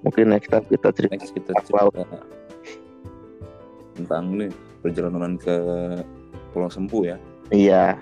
mungkin 0.00 0.24
next 0.32 0.48
time 0.48 0.64
kita 0.64 0.88
cerita 0.96 1.12
next 1.16 1.32
kita 1.36 1.52
cerita 1.64 1.92
tentang 3.92 4.24
nih 4.38 4.50
perjalanan 4.80 5.34
ke 5.36 5.56
Pulau 6.54 6.70
Sempu 6.72 7.04
ya. 7.04 7.20
iya 7.50 7.92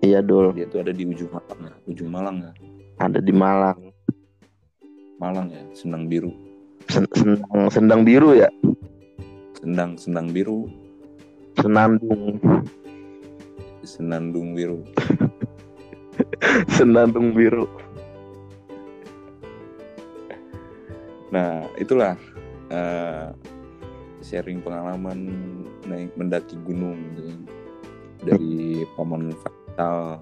iya 0.00 0.18
dul 0.18 0.50
Dia 0.56 0.66
tuh 0.66 0.82
ada 0.82 0.90
di 0.90 1.06
ujung 1.06 1.30
Malang 1.30 1.60
ya. 1.62 1.74
Ujung 1.86 2.10
Malang 2.10 2.36
ya. 2.42 2.50
ada 2.98 3.18
di 3.22 3.30
Malang 3.30 3.78
Malang 5.22 5.46
ya, 5.54 5.62
Sendang 5.70 6.10
Biru. 6.10 6.34
Sen- 6.90 7.06
sendang 7.14 7.70
sendang 7.70 8.00
biru 8.02 8.34
ya 8.34 8.50
Sendang 9.62 9.94
Sendang 9.94 10.34
Biru, 10.34 10.66
senandung 11.54 12.42
Senandung 13.86 14.58
Biru. 14.58 14.82
senandung 16.76 17.32
biru 17.32 17.66
Nah, 21.32 21.64
itulah 21.80 22.12
eh, 22.68 23.32
sharing 24.20 24.60
pengalaman 24.60 25.32
naik 25.88 26.12
mendaki 26.12 26.60
gunung 26.60 27.00
gitu 27.16 27.32
kan. 27.32 27.40
Dari 28.22 28.84
Paman 28.92 29.32
Fatal, 29.40 30.20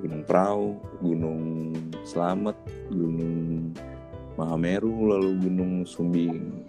Gunung 0.00 0.24
Prau, 0.24 0.80
Gunung 1.04 1.76
Selamat, 2.08 2.56
Gunung 2.88 3.76
Mahameru, 4.40 5.12
lalu 5.12 5.44
Gunung 5.44 5.84
Sumbing. 5.84 6.64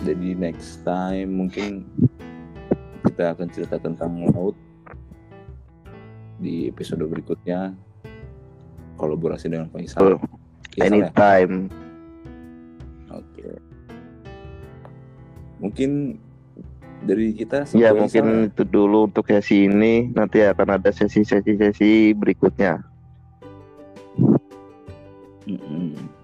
Jadi 0.00 0.32
next 0.32 0.80
time 0.82 1.28
mungkin 1.28 1.84
kita 3.04 3.36
akan 3.36 3.46
cerita 3.52 3.76
tentang 3.76 4.16
laut 4.32 4.56
di 6.40 6.72
episode 6.72 7.04
berikutnya 7.04 7.76
kolaborasi 8.96 9.52
dengan 9.52 9.68
Faisal. 9.68 10.16
Betul. 10.16 10.16
Ya, 10.16 10.24
Sal, 10.24 10.80
ya? 10.80 10.84
anytime 10.88 11.54
Oke. 13.10 13.48
Mungkin 15.60 15.90
dari 17.04 17.32
kita 17.34 17.66
Ya 17.76 17.90
mungkin 17.92 18.24
sama- 18.24 18.46
itu 18.48 18.62
dulu 18.64 19.10
untuk 19.10 19.28
sesi 19.28 19.68
ini. 19.68 20.08
Nanti 20.14 20.40
akan 20.40 20.80
ada 20.80 20.88
sesi-sesi 20.88 21.58
sesi 21.58 22.14
berikutnya. 22.14 22.80
Mm-mm. 25.44 26.19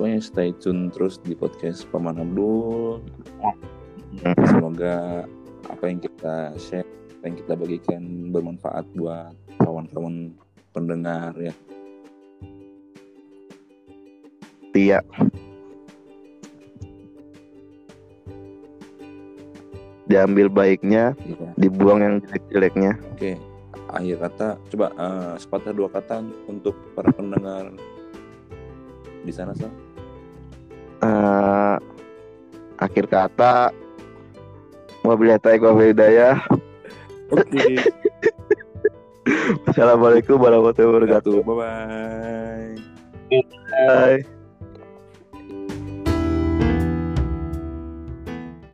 Pokoknya 0.00 0.24
stay 0.24 0.56
tune 0.56 0.88
terus 0.88 1.20
di 1.20 1.36
podcast 1.36 1.84
Paman 1.92 2.24
Abdul. 2.24 3.04
Hmm. 3.36 4.32
Semoga 4.48 5.28
apa 5.68 5.84
yang 5.92 6.00
kita 6.00 6.56
share, 6.56 6.88
apa 7.20 7.24
yang 7.28 7.36
kita 7.36 7.52
bagikan 7.52 8.02
bermanfaat 8.32 8.88
buat 8.96 9.36
kawan-kawan 9.60 10.32
pendengar 10.72 11.36
ya. 11.36 11.52
Iya. 14.72 15.04
Diambil 20.08 20.48
baiknya, 20.48 21.12
Iya. 21.28 21.48
dibuang 21.60 22.00
yang 22.00 22.14
jelek-jeleknya. 22.24 22.96
Oke. 23.12 23.36
Akhir 23.92 24.16
kata, 24.16 24.56
coba 24.72 24.86
eh, 24.96 25.34
sepatah 25.36 25.76
dua 25.76 25.92
kata 25.92 26.24
untuk 26.48 26.72
para 26.96 27.12
pendengar 27.12 27.68
di 29.28 29.32
sana 29.36 29.52
Sal. 29.52 29.89
Eh, 31.00 31.76
akhir 32.76 33.04
kata 33.08 33.72
Wabillahi 35.00 35.40
taufiq 35.40 35.96
hidayah. 35.96 36.36
Oke. 37.32 37.80
Assalamualaikum 39.70 40.36
warahmatullahi 40.36 40.92
wabarakatuh. 40.92 41.40
Bye 41.40 41.56
bye. 41.56 42.76
Bye. 43.88 44.39